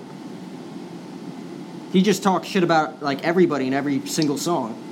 [1.93, 4.83] He just talks shit about like everybody in every single song.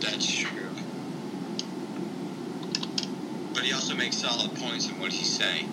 [0.00, 0.68] That's true.
[3.54, 5.70] But he also makes solid points in what he's saying.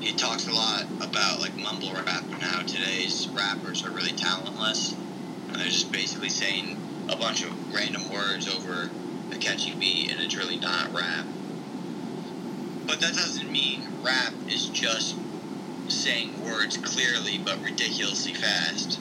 [0.00, 4.94] He talks a lot about like mumble rap and how today's rappers are really talentless.
[5.46, 6.76] And they're just basically saying
[7.08, 8.90] a bunch of random words over
[9.32, 11.24] a catchy beat and it's really not rap.
[12.86, 15.16] But that doesn't mean rap is just
[15.90, 19.00] saying words clearly but ridiculously fast.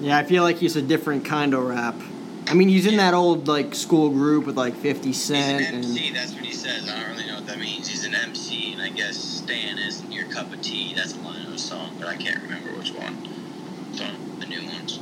[0.00, 1.94] Yeah, I feel like he's a different kind of rap.
[2.46, 5.60] I mean, he's in that old like school group with like Fifty Cent.
[5.60, 6.88] He's an and MC, that's what he says.
[6.90, 7.88] I don't really know what that means.
[7.88, 10.94] He's an MC, and I guess Stan isn't your cup of tea.
[10.94, 13.28] That's a line of a song, but I can't remember which one.
[13.92, 15.00] It's one of the new ones.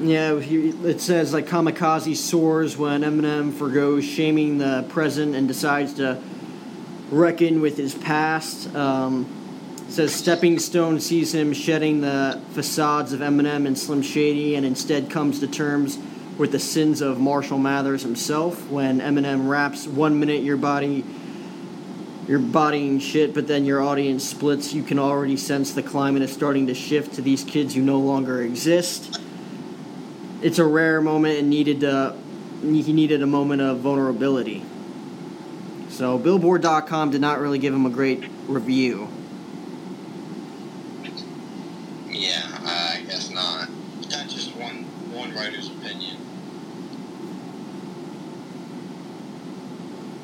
[0.00, 5.94] yeah, he, it says like kamikaze soars when Eminem forgoes shaming the present and decides
[5.94, 6.22] to
[7.10, 8.74] reckon with his past.
[8.74, 9.26] Um,
[9.88, 15.08] says Stepping Stone sees him shedding the facades of Eminem and Slim Shady, and instead
[15.10, 15.98] comes to terms
[16.36, 18.70] with the sins of Marshall Mathers himself.
[18.70, 21.04] When Eminem raps, "One minute your body."
[22.28, 24.74] You're bodying shit, but then your audience splits.
[24.74, 27.98] You can already sense the climate is starting to shift to these kids who no
[27.98, 29.18] longer exist.
[30.42, 32.14] It's a rare moment and needed to,
[32.60, 34.62] he needed a moment of vulnerability.
[35.98, 39.08] So Billboard.com did not really give him a great review.
[42.08, 43.68] Yeah, I guess not.
[44.08, 46.16] That's just one one writer's opinion.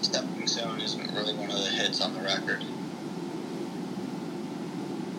[0.03, 2.63] Stepping Stone isn't really one of the hits on the record.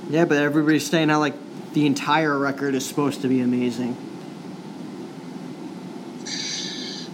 [0.10, 1.36] Yeah, but everybody's saying how like
[1.74, 3.98] the entire record is supposed to be amazing.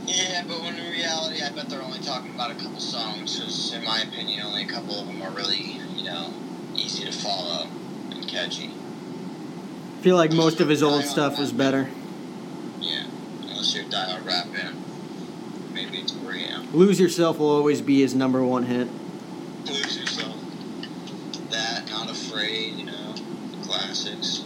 [0.06, 3.40] Yeah, but when in reality, I bet they're only talking about a couple songs.
[3.40, 6.34] Because in my opinion, only a couple of them are really, you know,
[6.76, 7.68] easy to follow
[8.12, 8.72] and catchy.
[9.98, 11.90] I feel like most of his old stuff was better.
[12.80, 13.06] Yeah,
[13.44, 14.84] unless you're a diehard rap fan.
[15.74, 16.68] Maybe it's 3 a.m.
[16.74, 18.88] Lose Yourself will always be his number one hit.
[19.66, 20.36] Lose yourself.
[21.52, 23.14] That, not afraid, you know,
[23.64, 24.44] classics.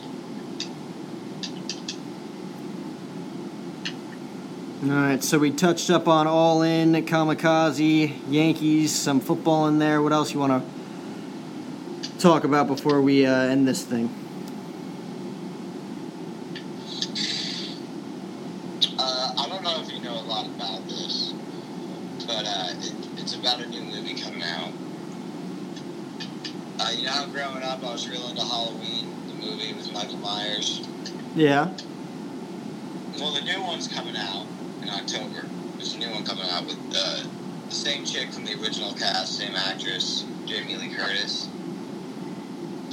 [4.85, 9.99] All right, so we touched up on All In, Kamikaze, Yankees, some football in there.
[9.99, 14.13] What else you want to talk about before we uh, end this thing?
[18.99, 21.33] Uh, I don't know if you know a lot about this,
[22.27, 24.71] but uh, it, it's about a new movie coming out.
[26.79, 30.87] Uh, you know growing up I was real into Halloween, the movie with Michael Myers?
[31.33, 31.73] Yeah.
[33.17, 34.45] Well, the new one's coming out
[34.85, 35.47] in October.
[35.75, 37.23] There's a new one coming out with uh,
[37.67, 41.49] the same chick from the original cast, same actress, Jamie Lee Curtis.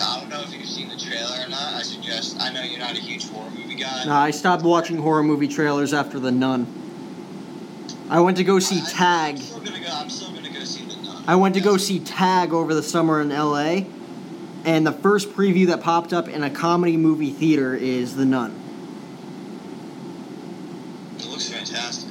[0.00, 1.74] I don't know if you've seen the trailer or not.
[1.74, 2.40] I suggest.
[2.40, 4.04] I know you're not a huge horror movie guy.
[4.04, 6.66] No, I stopped watching horror movie trailers after The Nun.
[8.08, 9.34] I went to go see I- Tag.
[9.36, 9.70] I'm still go.
[9.90, 11.24] I'm still gonna go see the Nun.
[11.26, 13.84] I went to go see Tag over the summer in LA,
[14.64, 18.58] and the first preview that popped up in a comedy movie theater is The Nun.
[21.18, 22.10] It looks fantastic.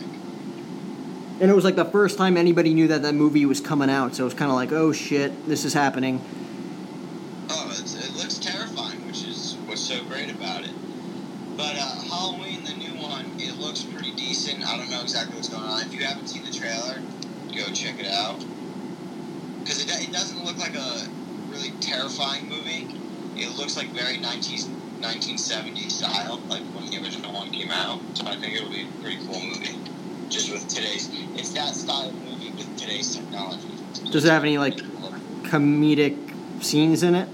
[1.39, 4.15] And it was like the first time anybody knew that that movie was coming out,
[4.15, 6.21] so it was kind of like, oh shit, this is happening.
[7.49, 10.69] Oh, it's, it looks terrifying, which is what's so great about it.
[11.57, 14.60] But uh, Halloween, the new one, it looks pretty decent.
[14.71, 15.81] I don't know exactly what's going on.
[15.81, 17.01] If you haven't seen the trailer,
[17.53, 18.39] go check it out.
[19.59, 21.07] Because it, it doesn't look like a
[21.49, 22.87] really terrifying movie.
[23.35, 24.59] It looks like very 19,
[25.01, 27.99] 1970s style, like when the original one came out.
[28.13, 29.77] So I think it'll be a pretty cool movie.
[30.29, 33.67] Just with today's, it's that style of movie with today's technology.
[34.09, 34.77] Does it have any, like-
[35.43, 36.15] Comedic
[36.63, 37.27] scenes in it.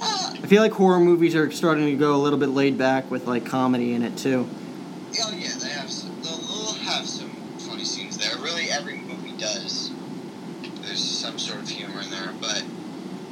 [0.00, 3.10] Uh, I feel like horror movies are starting to go a little bit laid back
[3.10, 4.48] with like comedy in it too.
[5.20, 5.90] Oh yeah, they have.
[5.90, 8.36] Some, they'll, they'll have some funny scenes there.
[8.42, 9.90] Really, every movie does.
[10.82, 12.64] There's some sort of humor in there, but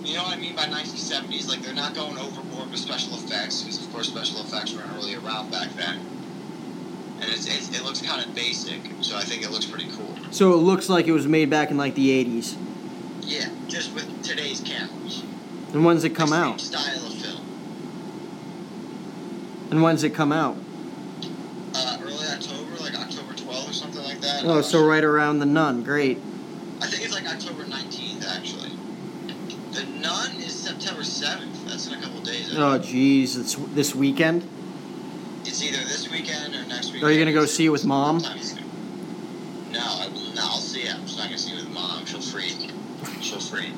[0.04, 1.48] you know what I mean by 1970s.
[1.48, 5.14] Like they're not going overboard with special effects because, of course, special effects weren't really
[5.14, 5.98] around back then.
[7.20, 10.16] And it's, it's, it looks kind of basic, so I think it looks pretty cool.
[10.32, 12.56] So it looks like it was made back in like the 80s.
[13.22, 15.22] Yeah, just with today's cameras.
[15.72, 16.60] And when's it come Same out?
[16.60, 17.40] Style of film.
[19.70, 20.56] And when's it come out?
[21.74, 24.44] Uh, early October, like October 12th or something like that.
[24.44, 25.82] Oh, so right around the Nun.
[25.82, 26.18] Great.
[26.80, 27.91] I think it's like October 19th, actually.
[29.72, 31.66] The Nun is September 7th.
[31.66, 32.54] That's in a couple days.
[32.54, 34.46] Oh, jeez, it's this weekend.
[35.44, 37.04] It's either this weekend or next weekend.
[37.04, 38.18] Are you gonna go see it with Mom?
[38.18, 38.28] No,
[39.80, 40.08] I.
[40.34, 40.94] No, I'll see it.
[40.94, 42.04] I'm just not gonna see it with mom.
[42.06, 42.70] She'll freak.
[43.20, 43.72] She'll freak.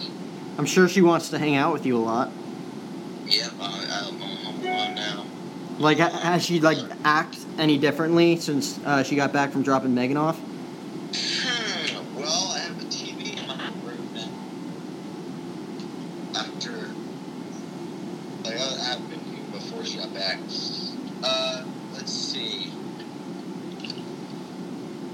[0.59, 2.30] I'm sure she wants to hang out with you a lot.
[3.26, 5.26] Yep, I, I'm home alone now.
[5.78, 10.16] Like, has she like act any differently since uh, she got back from dropping Megan
[10.16, 10.38] off?
[10.38, 14.30] Hmm, well, I have a TV in my room now.
[16.40, 16.72] After,
[18.45, 20.38] like, I have been here before she got back.
[21.24, 21.64] Uh,
[21.95, 22.70] let's see.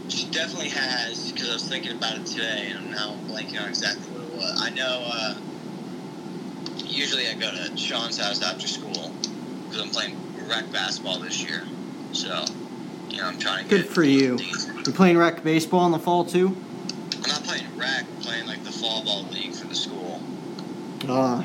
[0.08, 3.68] She definitely has, because I was thinking about it today, and I'm now blanking on
[3.68, 4.62] exactly what it was.
[4.62, 5.34] I know, uh,
[6.84, 9.10] usually I go to Sean's house after school,
[9.68, 10.16] because I'm playing
[10.48, 11.62] rec basketball this year.
[12.12, 12.44] So,
[13.08, 14.36] you know, I'm trying to get Good for you.
[14.36, 14.86] decent.
[14.86, 16.56] You playing rec baseball in the fall too?
[17.16, 20.20] I'm not playing rec, I'm playing like the fall ball league for the school,
[21.08, 21.42] Uh,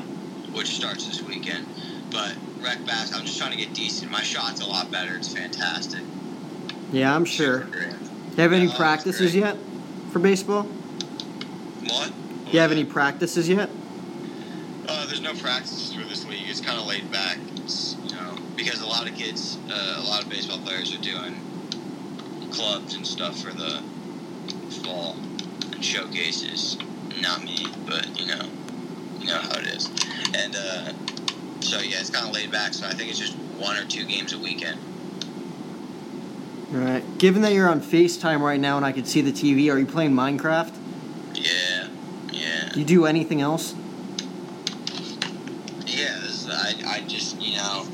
[0.52, 1.66] which starts this weekend.
[2.10, 4.10] But rec bass, I'm just trying to get decent.
[4.10, 5.16] My shot's a lot better.
[5.16, 6.00] It's fantastic.
[6.92, 7.64] yeah, I'm sure.
[7.64, 7.78] Do
[8.36, 9.56] you have any practices yet
[10.16, 10.62] for baseball?
[10.62, 12.10] What?
[12.46, 13.68] Do you have any practices yet?
[14.88, 16.48] Uh, there's no practices for this league.
[16.48, 17.36] It's kind of laid back.
[17.56, 21.02] It's, you know, because a lot of kids, uh, a lot of baseball players are
[21.02, 21.34] doing
[22.50, 23.82] clubs and stuff for the
[24.86, 25.16] fall
[25.72, 26.78] and showcases.
[27.20, 28.48] Not me, but you know,
[29.18, 29.88] you know how it is.
[30.34, 30.92] And uh,
[31.60, 32.72] so yeah, it's kind of laid back.
[32.72, 34.78] So I think it's just one or two games a weekend.
[36.76, 37.18] All right.
[37.18, 39.86] Given that you're on FaceTime right now and I can see the TV, are you
[39.86, 40.74] playing Minecraft?
[41.32, 41.88] Yeah,
[42.30, 42.68] yeah.
[42.70, 43.74] Do you do anything else?
[45.86, 46.18] Yeah,
[46.50, 47.86] I, I just, you know,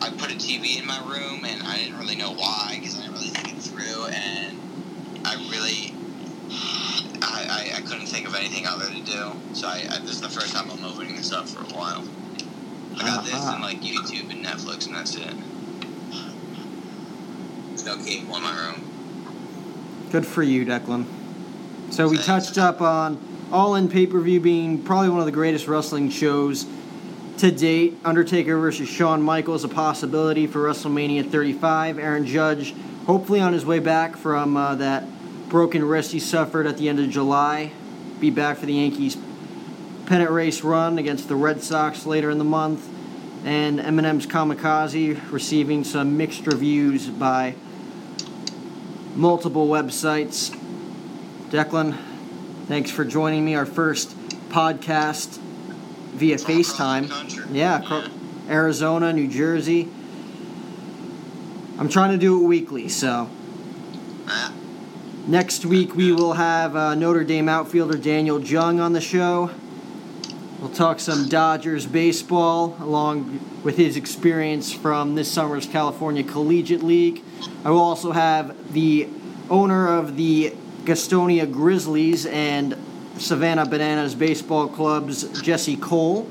[0.00, 3.00] I put a TV in my room and I didn't really know why because I
[3.02, 4.56] didn't really think it through and
[5.24, 5.92] I really,
[7.22, 9.32] I, I, I couldn't think of anything other to do.
[9.52, 12.04] So I, I, this is the first time I'm opening this up for a while.
[12.98, 13.54] I got this Uh-huh.
[13.54, 15.34] and like YouTube and Netflix and that's it.
[17.86, 20.08] No cable in my room.
[20.10, 21.06] Good for you, Declan.
[21.90, 22.26] So we Thanks.
[22.26, 23.16] touched up on
[23.52, 26.66] All In pay per view being probably one of the greatest wrestling shows
[27.38, 27.96] to date.
[28.04, 32.00] Undertaker versus Shawn Michaels, a possibility for WrestleMania 35.
[32.00, 32.74] Aaron Judge,
[33.06, 35.04] hopefully on his way back from uh, that
[35.48, 37.70] broken wrist he suffered at the end of July.
[38.18, 39.16] Be back for the Yankees
[40.06, 42.88] pennant race run against the Red Sox later in the month.
[43.44, 47.54] And Eminem's Kamikaze receiving some mixed reviews by
[49.16, 50.50] multiple websites.
[51.50, 51.96] Declan,
[52.66, 53.54] thanks for joining me.
[53.54, 54.16] Our first
[54.50, 55.38] podcast
[56.12, 56.52] via All across the
[56.82, 57.08] FaceTime.
[57.10, 57.44] country.
[57.52, 58.08] Yeah,
[58.48, 59.88] Arizona, New Jersey.
[61.78, 63.28] I'm trying to do it weekly, so
[64.28, 64.52] Ah,
[65.26, 69.50] next week we will have uh, Notre Dame outfielder Daniel Jung on the show.
[70.60, 77.22] We'll talk some Dodgers baseball along with his experience from this summer's California Collegiate League.
[77.62, 79.06] I will also have the
[79.50, 80.54] owner of the
[80.84, 82.74] Gastonia Grizzlies and
[83.18, 86.26] Savannah Bananas baseball clubs, Jesse Cole.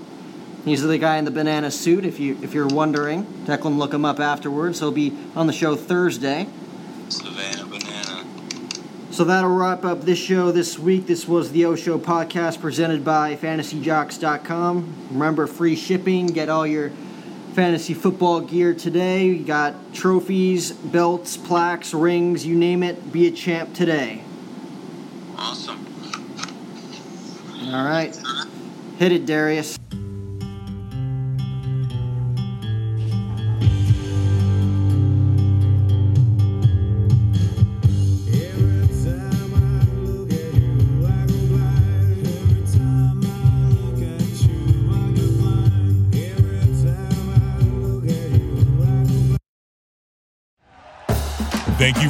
[0.66, 2.04] He's the guy in the banana suit.
[2.04, 4.80] If you if you're wondering, Declan, look him up afterwards.
[4.80, 6.48] He'll be on the show Thursday.
[7.10, 7.55] Savannah.
[9.16, 11.08] So that'll wrap up this show this week.
[11.08, 15.08] This was the O Show podcast presented by FantasyJocks.com.
[15.12, 16.28] Remember, free shipping.
[16.28, 16.92] Get all your
[17.54, 19.28] fantasy football gear today.
[19.28, 23.14] You got trophies, belts, plaques, rings, you name it.
[23.14, 24.22] Be a champ today.
[25.38, 25.88] Awesome.
[27.68, 28.14] All right.
[28.98, 29.80] Hit it, Darius.